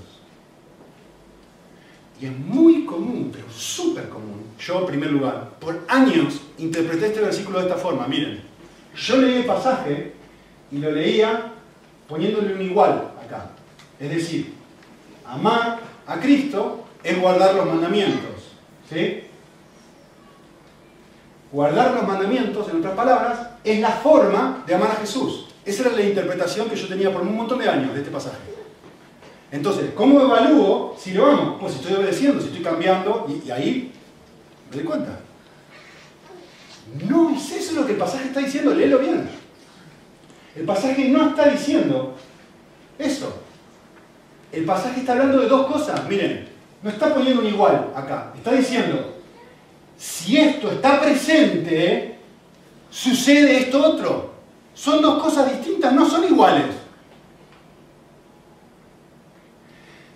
[2.22, 4.44] Y es muy común, pero súper común.
[4.60, 8.08] Yo, en primer lugar, por años interpreté este versículo de esta forma.
[8.08, 8.42] Miren,
[8.96, 10.14] yo leí el pasaje
[10.72, 11.54] y lo leía
[12.08, 13.52] poniéndole un igual acá.
[14.00, 14.54] Es decir,
[15.26, 15.80] amar
[16.10, 18.32] a Cristo es guardar los mandamientos.
[18.90, 19.24] ¿Sí?
[21.52, 25.48] Guardar los mandamientos, en otras palabras, es la forma de amar a Jesús.
[25.64, 28.38] Esa era la interpretación que yo tenía por un montón de años de este pasaje.
[29.52, 31.58] Entonces, ¿cómo evalúo si lo amo?
[31.60, 33.92] Pues si estoy obedeciendo, si estoy cambiando, y, ahí
[34.70, 35.20] me doy cuenta.
[37.08, 39.30] No es eso lo que el pasaje está diciendo, léelo bien.
[40.56, 42.16] El pasaje no está diciendo
[42.98, 43.49] eso.
[44.52, 46.08] El pasaje está hablando de dos cosas.
[46.08, 46.48] Miren,
[46.82, 48.34] no está poniendo un igual acá.
[48.36, 49.16] Está diciendo,
[49.98, 52.18] si esto está presente,
[52.90, 54.34] sucede esto otro.
[54.74, 56.76] Son dos cosas distintas, no son iguales.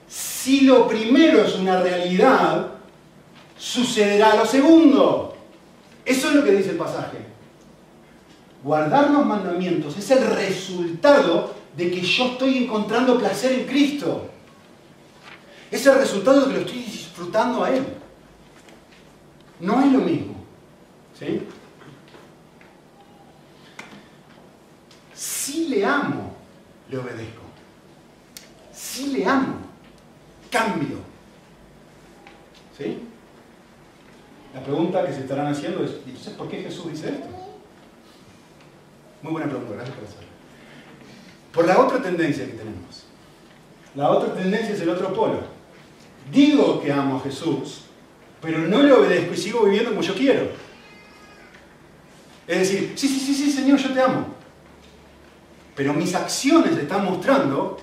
[0.07, 2.67] Si lo primero es una realidad,
[3.57, 5.36] sucederá lo segundo.
[6.05, 7.17] Eso es lo que dice el pasaje.
[8.63, 14.30] Guardar los mandamientos es el resultado de que yo estoy encontrando placer en Cristo.
[15.71, 17.86] Es el resultado de que lo estoy disfrutando a Él.
[19.59, 20.36] No es lo mismo.
[21.17, 21.41] ¿Sí?
[25.13, 26.36] Si le amo,
[26.89, 27.41] le obedezco.
[28.71, 29.55] Si le amo,
[30.51, 30.97] cambio.
[32.78, 32.99] ¿Sí?
[34.53, 37.28] La pregunta que se estarán haciendo es, entonces, ¿por qué Jesús dice esto?
[39.24, 40.32] Muy buena pregunta, gracias por hacerla.
[41.54, 43.06] Por la otra tendencia que tenemos.
[43.95, 45.41] La otra tendencia es el otro polo.
[46.32, 47.82] Digo que amo a Jesús,
[48.41, 50.49] pero no le obedezco y sigo viviendo como yo quiero.
[52.47, 54.26] Es decir, sí, sí, sí, sí, Señor, yo te amo.
[55.76, 57.78] Pero mis acciones están mostrando,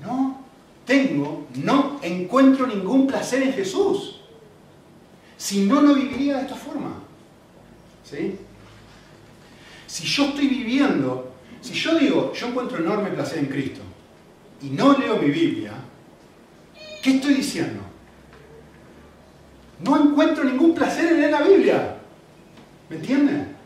[0.00, 0.44] no
[0.86, 4.20] tengo, no encuentro ningún placer en Jesús.
[5.36, 6.94] Si no, no viviría de esta forma.
[8.04, 8.38] ¿Sí?
[9.86, 11.27] Si yo estoy viviendo,
[11.60, 13.80] si yo digo, yo encuentro enorme placer en Cristo
[14.62, 15.72] y no leo mi Biblia,
[17.02, 17.80] ¿qué estoy diciendo?
[19.80, 21.96] No encuentro ningún placer en leer la Biblia.
[22.90, 23.56] ¿Me entienden?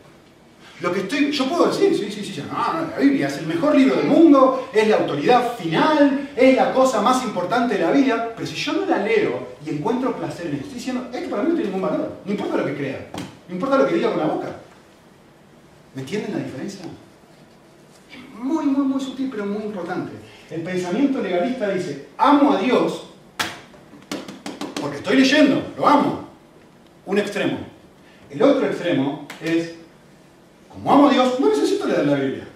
[0.81, 3.47] Lo que estoy, yo puedo decir, sí, sí, sí, no, no, la Biblia es el
[3.47, 7.91] mejor libro del mundo, es la autoridad final, es la cosa más importante de la
[7.91, 11.29] vida, pero si yo no la leo y encuentro placer en esto, estoy diciendo, esto
[11.29, 13.07] para mí no tiene ningún valor, no importa lo que crea,
[13.47, 14.47] no importa lo que diga con la boca.
[15.95, 16.85] ¿Me entienden la diferencia?
[18.33, 20.11] Muy, muy, muy sutil, pero muy importante.
[20.49, 23.13] El pensamiento legalista dice, amo a Dios
[24.83, 26.27] porque estoy leyendo, lo amo.
[27.05, 27.57] Un extremo.
[28.29, 29.75] El otro extremo es,
[30.67, 32.47] como amo a Dios, no necesito leer la Biblia.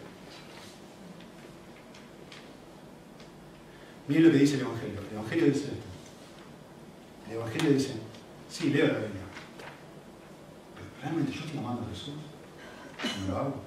[4.09, 4.99] Miren lo que dice el Evangelio.
[5.09, 5.75] El Evangelio dice esto.
[7.29, 7.93] El Evangelio dice,
[8.49, 9.23] sí, leo la Biblia.
[10.75, 12.13] Pero realmente yo estoy amando a Jesús.
[13.21, 13.66] No lo hago.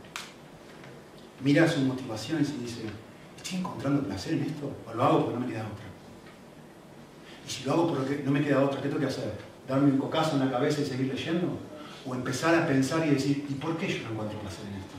[1.43, 2.83] Mira sus motivaciones y dice,
[3.37, 4.71] ¿estoy encontrando placer en esto?
[4.87, 5.85] ¿O lo hago porque no me queda otra?
[7.47, 9.33] Y si lo hago porque no me queda otra, ¿qué tengo que hacer?
[9.67, 11.59] ¿Darme un cocazo en la cabeza y seguir leyendo?
[12.07, 14.95] ¿O empezar a pensar y decir, ¿y por qué yo no encuentro placer en esto?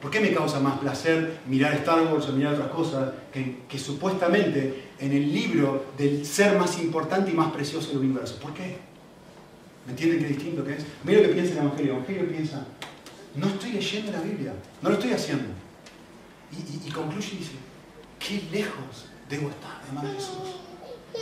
[0.00, 3.78] ¿Por qué me causa más placer mirar Star Wars o mirar otras cosas que, que
[3.78, 8.38] supuestamente en el libro del ser más importante y más precioso del universo?
[8.40, 8.78] ¿Por qué?
[9.84, 10.86] ¿Me entienden qué distinto que es?
[11.04, 11.92] Mira lo que piensa el Evangelio.
[11.92, 12.66] El Evangelio piensa,
[13.34, 14.52] no estoy leyendo la Biblia,
[14.82, 15.48] no lo estoy haciendo.
[16.52, 17.52] Y, concluye y dice,
[18.18, 20.56] qué lejos debo estar de Jesús.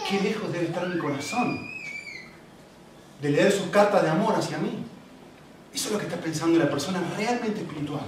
[0.08, 1.58] Qué lejos debe estar mi corazón
[3.20, 4.84] de leer sus cartas de amor hacia mí.
[5.74, 8.06] Eso es lo que está pensando la persona realmente espiritual.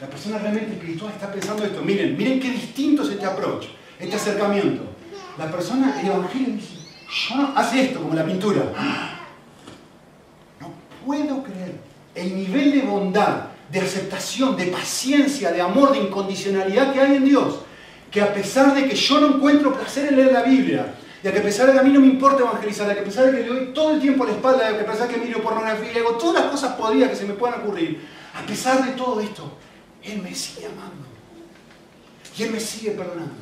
[0.00, 1.82] La persona realmente espiritual está pensando esto.
[1.82, 3.66] Miren, miren qué distinto es este approach,
[3.98, 4.84] este acercamiento.
[5.38, 6.74] La persona, el Evangelio dice,
[7.08, 8.62] yo no, hace esto como la pintura.
[10.60, 10.70] No
[11.04, 17.00] puedo creer el nivel de bondad, de aceptación, de paciencia, de amor, de incondicionalidad que
[17.00, 17.60] hay en Dios.
[18.10, 21.38] Que a pesar de que yo no encuentro placer en leer la Biblia, de que
[21.38, 23.30] a pesar de que a mí no me importa evangelizar, de que a pesar de
[23.32, 25.20] que le doy todo el tiempo a la espalda, de que a pesar de que
[25.20, 28.92] miro pornografía hago todas las cosas podridas que se me puedan ocurrir, a pesar de
[28.92, 29.52] todo esto,
[30.02, 31.06] Él me sigue amando.
[32.36, 33.34] Y Él me sigue perdonando.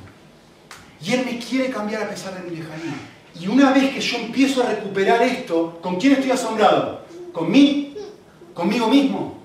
[1.02, 2.94] Y Él me quiere cambiar a pesar de mi lejanía.
[3.40, 7.06] Y una vez que yo empiezo a recuperar esto, ¿con quién estoy asombrado?
[7.32, 7.89] ¿Con mí?
[8.60, 9.38] ¿Conmigo mismo?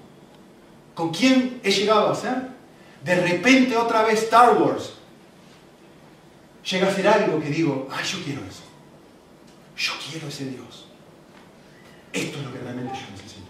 [0.93, 2.35] ¿Con quién he llegado a ser?
[3.01, 4.91] De repente otra vez Star Wars
[6.69, 8.63] llega a ser algo que digo, ay, yo quiero eso.
[9.77, 10.87] Yo quiero ese Dios.
[12.11, 13.47] Esto es lo que realmente yo necesito.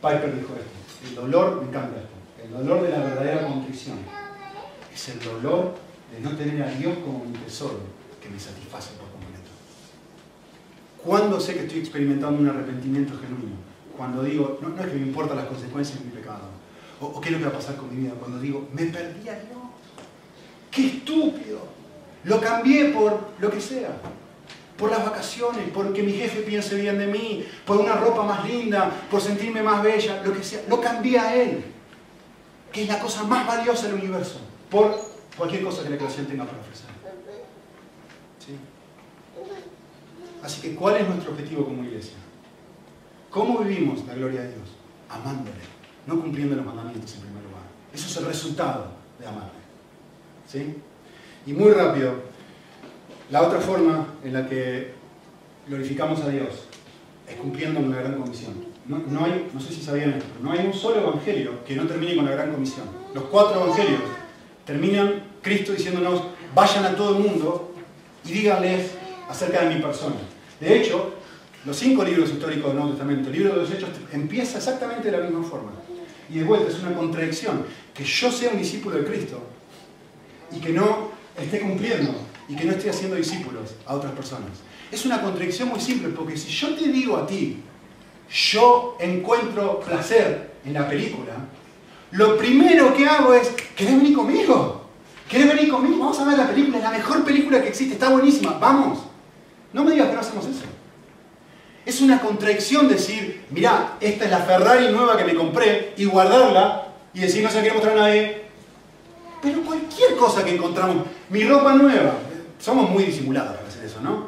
[0.00, 1.06] Piper dijo esto.
[1.06, 2.44] El dolor, me encanta esto.
[2.44, 3.98] El dolor de la verdadera contrición
[4.90, 5.74] es el dolor
[6.10, 7.80] de no tener a Dios como mi tesoro
[8.22, 9.17] que me satisface por.
[11.04, 13.56] ¿Cuándo sé que estoy experimentando un arrepentimiento genuino?
[13.96, 16.58] Cuando digo, no, no es que me importan las consecuencias de mi pecado,
[17.00, 19.28] o, qué es lo que va a pasar con mi vida, cuando digo, me perdí
[19.28, 19.58] a Dios.
[20.70, 21.60] ¡Qué estúpido!
[22.24, 23.96] Lo cambié por lo que sea.
[24.76, 28.90] Por las vacaciones, porque mi jefe piense bien de mí, por una ropa más linda,
[29.10, 30.62] por sentirme más bella, lo que sea.
[30.68, 31.64] Lo cambié a Él,
[32.72, 34.40] que es la cosa más valiosa del universo,
[34.70, 34.96] por
[35.36, 36.86] cualquier cosa que la creación tenga para ofrecer.
[38.38, 38.56] ¿Sí?
[40.42, 42.16] Así que, ¿cuál es nuestro objetivo como iglesia?
[43.30, 44.68] ¿Cómo vivimos la gloria de Dios?
[45.08, 45.56] Amándole,
[46.06, 47.62] no cumpliendo los mandamientos en primer lugar.
[47.92, 49.58] Eso es el resultado de amarle.
[50.46, 50.76] ¿Sí?
[51.46, 52.14] Y muy rápido,
[53.30, 54.92] la otra forma en la que
[55.66, 56.66] glorificamos a Dios
[57.28, 58.68] es cumpliendo una gran comisión.
[58.86, 62.16] No, hay, no sé si sabían esto, no hay un solo evangelio que no termine
[62.16, 62.86] con la gran comisión.
[63.14, 64.00] Los cuatro evangelios
[64.64, 66.22] terminan Cristo diciéndonos,
[66.54, 67.74] vayan a todo el mundo
[68.24, 68.92] y díganles
[69.28, 70.16] acerca de mi persona.
[70.60, 71.14] De hecho,
[71.64, 75.18] los cinco libros históricos del Nuevo Testamento, el libro de los Hechos, empieza exactamente de
[75.18, 75.72] la misma forma.
[76.30, 77.64] Y de vuelta es una contradicción.
[77.94, 79.42] Que yo sea un discípulo de Cristo
[80.52, 82.14] y que no esté cumpliendo
[82.48, 84.50] y que no esté haciendo discípulos a otras personas.
[84.90, 87.62] Es una contradicción muy simple, porque si yo te digo a ti,
[88.30, 91.34] yo encuentro placer en la película,
[92.12, 94.88] lo primero que hago es, ¿querés venir conmigo?
[95.28, 95.98] ¿Querés venir conmigo?
[95.98, 99.07] Vamos a ver la película, es la mejor película que existe, está buenísima, vamos.
[99.72, 100.64] No me digas que no hacemos eso.
[101.84, 106.88] Es una contradicción decir, mirá, esta es la Ferrari nueva que me compré y guardarla
[107.14, 108.42] y decir, no se la quiero mostrar a nadie.
[109.40, 112.14] Pero cualquier cosa que encontramos, mi ropa nueva,
[112.58, 114.26] somos muy disimulados para hacer eso, ¿no?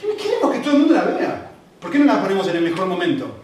[0.00, 1.50] Queremos que todo el mundo la vea.
[1.80, 3.40] ¿Por qué no la ponemos en el mejor momento?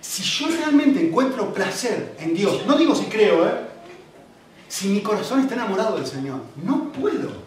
[0.00, 3.52] Si yo realmente encuentro placer en Dios, no digo si creo, ¿eh?
[4.68, 7.45] Si mi corazón está enamorado del Señor, no puedo.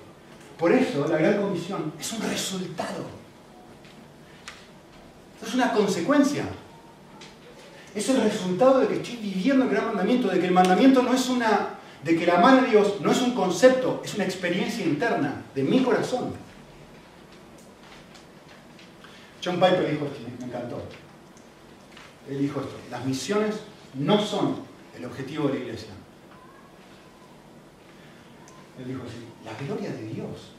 [0.60, 3.06] Por eso la gran comisión es un resultado.
[5.42, 6.44] Es una consecuencia.
[7.96, 11.14] Es el resultado de que estoy viviendo el gran mandamiento, de que el mandamiento no
[11.14, 14.86] es una, de que el amar a Dios no es un concepto, es una experiencia
[14.86, 16.34] interna de mi corazón.
[19.44, 20.84] John Piper dijo esto, me encantó.
[22.30, 23.56] Él dijo esto, las misiones
[23.94, 24.58] no son
[24.98, 25.90] el objetivo de la iglesia.
[28.80, 30.56] Él dijo así, la gloria de Dios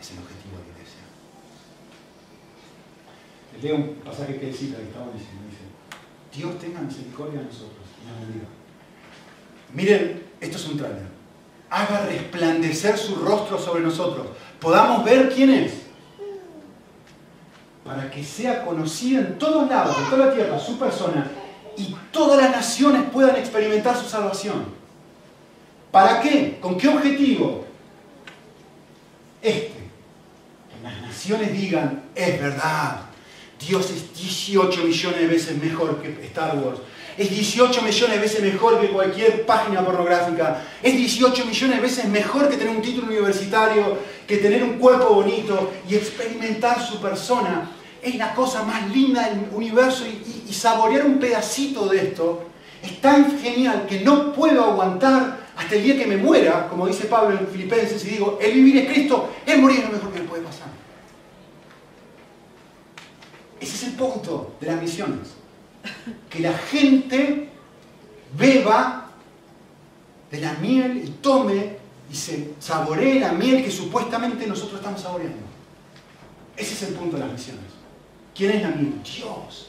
[0.00, 1.02] es el objetivo de la iglesia.
[3.54, 5.40] Les leo un pasaje que él cita que está buenísimo.
[5.48, 5.62] Dice,
[6.36, 9.76] Dios tenga misericordia de nosotros y.
[9.76, 11.06] Miren, esto es un trailer.
[11.70, 14.26] Haga resplandecer su rostro sobre nosotros.
[14.60, 15.72] Podamos ver quién es.
[17.84, 21.30] Para que sea conocida en todos lados, en toda la tierra, su persona,
[21.76, 24.81] y todas las naciones puedan experimentar su salvación.
[25.92, 26.58] ¿Para qué?
[26.58, 27.66] ¿Con qué objetivo?
[29.42, 29.68] Este.
[29.68, 33.02] Que las naciones digan, es verdad,
[33.60, 36.80] Dios es 18 millones de veces mejor que Star Wars.
[37.18, 40.62] Es 18 millones de veces mejor que cualquier página pornográfica.
[40.82, 45.12] Es 18 millones de veces mejor que tener un título universitario, que tener un cuerpo
[45.12, 47.70] bonito y experimentar su persona.
[48.00, 52.46] Es la cosa más linda del universo y, y, y saborear un pedacito de esto
[52.82, 57.06] es tan genial que no puedo aguantar hasta el día que me muera, como dice
[57.06, 60.20] Pablo en Filipenses, y digo, el vivir es Cristo, el morir es lo mejor que
[60.20, 60.68] me puede pasar.
[63.60, 65.28] Ese es el punto de las misiones.
[66.30, 67.48] Que la gente
[68.36, 69.10] beba
[70.30, 71.76] de la miel y tome
[72.10, 75.38] y se saboree la miel que supuestamente nosotros estamos saboreando.
[76.56, 77.64] Ese es el punto de las misiones.
[78.34, 78.94] ¿Quién es la miel?
[79.02, 79.68] Dios.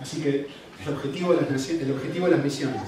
[0.00, 0.48] Así que
[0.80, 2.82] el objetivo, de las, el objetivo de las misiones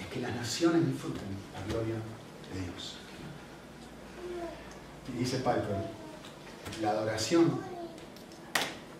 [0.00, 1.94] es que las naciones disfruten la gloria
[2.52, 2.96] de Dios.
[5.14, 5.76] Y dice Piper,
[6.82, 7.60] la adoración,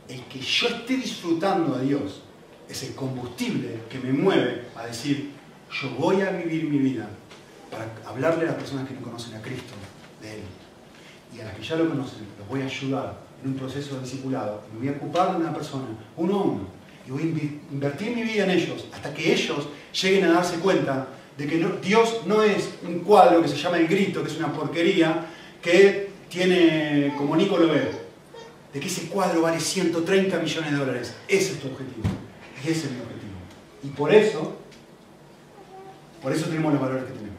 [0.08, 2.22] el que yo esté disfrutando a Dios,
[2.68, 5.32] es el combustible que me mueve a decir,
[5.70, 7.08] yo voy a vivir mi vida
[7.70, 9.74] para hablarle a las personas que no conocen a Cristo
[10.22, 10.42] de Él.
[11.34, 14.02] y a las que ya lo conocen, los voy a ayudar en un proceso de
[14.02, 14.62] discipulado.
[14.72, 15.86] Me voy a ocupar de una persona,
[16.16, 16.77] uno a uno,
[17.08, 19.66] y voy a invertir mi vida en ellos hasta que ellos
[19.98, 23.88] lleguen a darse cuenta de que Dios no es un cuadro que se llama El
[23.88, 25.24] Grito, que es una porquería,
[25.62, 27.92] que tiene, como Nico lo ve,
[28.74, 31.14] de que ese cuadro vale 130 millones de dólares.
[31.26, 32.06] Ese es tu objetivo.
[32.62, 33.38] Y ese es mi objetivo.
[33.84, 34.58] Y por eso,
[36.20, 37.38] por eso tenemos los valores que tenemos.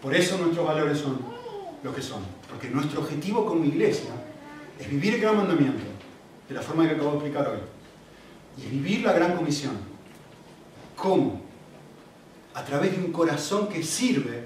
[0.00, 1.18] Por eso nuestros valores son
[1.82, 2.22] lo que son.
[2.48, 4.12] Porque nuestro objetivo como iglesia
[4.80, 5.84] es vivir el gran mandamiento,
[6.48, 7.58] de la forma que acabo de explicar hoy.
[8.56, 9.72] Y es vivir la gran comisión.
[10.96, 11.42] ¿Cómo?
[12.54, 14.44] A través de un corazón que sirve,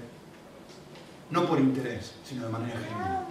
[1.31, 3.25] no por interés, sino de manera genuina.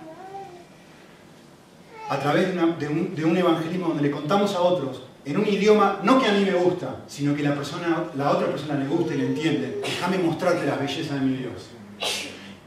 [2.08, 6.26] A través de, un, evangelismo donde le contamos a otros en un idioma no que
[6.26, 9.26] a mí me gusta, sino que la, persona, la otra persona le gusta y le
[9.26, 9.80] entiende.
[9.82, 11.68] Déjame mostrarte la belleza de mi Dios.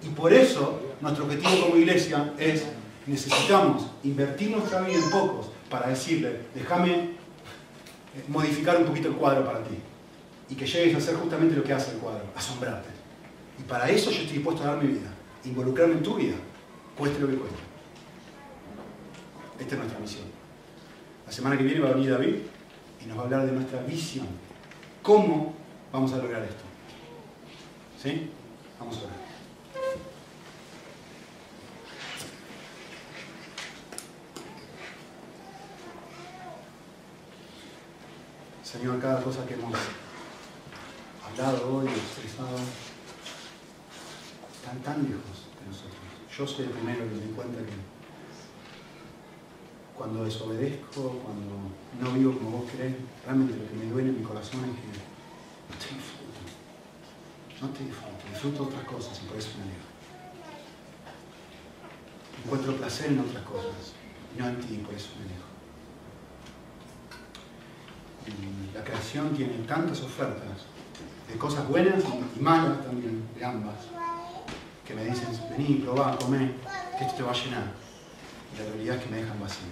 [0.01, 2.65] Y por eso nuestro objetivo como iglesia es,
[3.05, 7.09] necesitamos invertir nuestra vida en pocos para decirle, déjame eh,
[8.27, 9.75] modificar un poquito el cuadro para ti.
[10.49, 12.89] Y que llegues a hacer justamente lo que hace el cuadro, asombrarte.
[13.59, 15.09] Y para eso yo estoy dispuesto a dar mi vida,
[15.43, 16.35] involucrarme en tu vida,
[16.97, 17.59] cueste lo que cueste.
[19.59, 20.25] Esta es nuestra misión.
[21.25, 22.35] La semana que viene va a venir David
[23.03, 24.27] y nos va a hablar de nuestra visión.
[25.01, 25.53] ¿Cómo
[25.91, 26.63] vamos a lograr esto?
[28.01, 28.29] ¿Sí?
[28.79, 29.24] Vamos a ver.
[38.75, 39.71] Señor, cada cosa que hemos
[41.25, 42.57] hablado hoy, expresado,
[44.53, 45.95] están tan lejos de nosotros.
[46.37, 47.71] Yo soy el primero que me cuenta que
[49.95, 51.55] cuando desobedezco, cuando
[52.01, 54.91] no vivo como vos querés, realmente lo que me duele en mi corazón es que
[54.91, 56.39] no te disfruto.
[57.61, 59.87] No te disfruto, disfruto otras cosas y por eso me alejo.
[62.43, 63.93] Encuentro placer en otras cosas,
[64.37, 65.54] no en ti, por eso me alejo.
[68.27, 70.65] Y la creación tiene tantas ofertas
[71.31, 72.03] de cosas buenas
[72.35, 73.75] y malas también, de ambas,
[74.85, 76.51] que me dicen, vení, probá, comé,
[76.97, 77.85] que esto te va a llenar
[78.57, 79.67] la realidad es que me dejan vacío.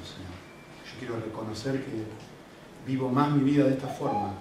[0.86, 2.04] Yo quiero reconocer que
[2.86, 4.34] vivo más mi vida de esta forma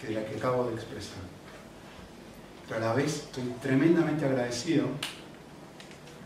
[0.00, 1.18] que de la que acabo de expresar.
[2.68, 4.86] Pero a la vez estoy tremendamente agradecido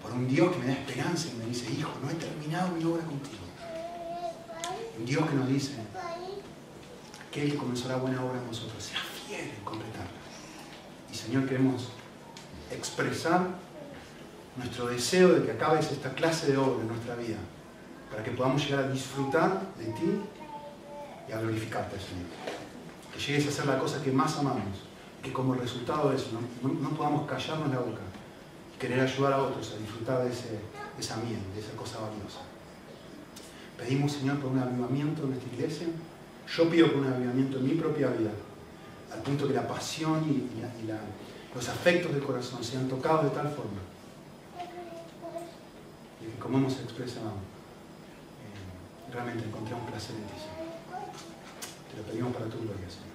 [0.03, 2.85] por un Dios que me da esperanza y me dice, hijo, no he terminado mi
[2.85, 3.43] obra contigo.
[4.99, 5.77] Un Dios que nos dice,
[7.43, 10.11] que comenzó la buena obra en nosotros, sea fiel en completarla.
[11.11, 11.89] Y Señor, queremos
[12.71, 13.49] expresar
[14.57, 17.39] nuestro deseo de que acabes esta clase de obra en nuestra vida
[18.09, 20.21] para que podamos llegar a disfrutar de ti
[21.29, 22.29] y a glorificarte, Señor.
[23.13, 24.79] Que llegues a hacer la cosa que más amamos,
[25.21, 28.03] que como resultado de eso no, podamos callarnos la boca
[28.75, 30.61] y querer ayudar a otros a disfrutar de, ese,
[30.99, 32.41] esa miel, de esa cosa valiosa.
[33.77, 35.89] Pedimos, Señor, por un avivamiento en nuestra iglesia.
[36.49, 38.31] Yo pido por un avivamiento en mi propia vida,
[39.13, 40.51] al punto que la pasión y,
[41.55, 43.79] los afectos del corazón sean tocados de tal forma
[46.25, 47.33] y que como hemos expresado,
[49.13, 50.33] realmente encontré un placer en ti,
[51.91, 53.14] Te lo pedimos para tu gloria, Señor.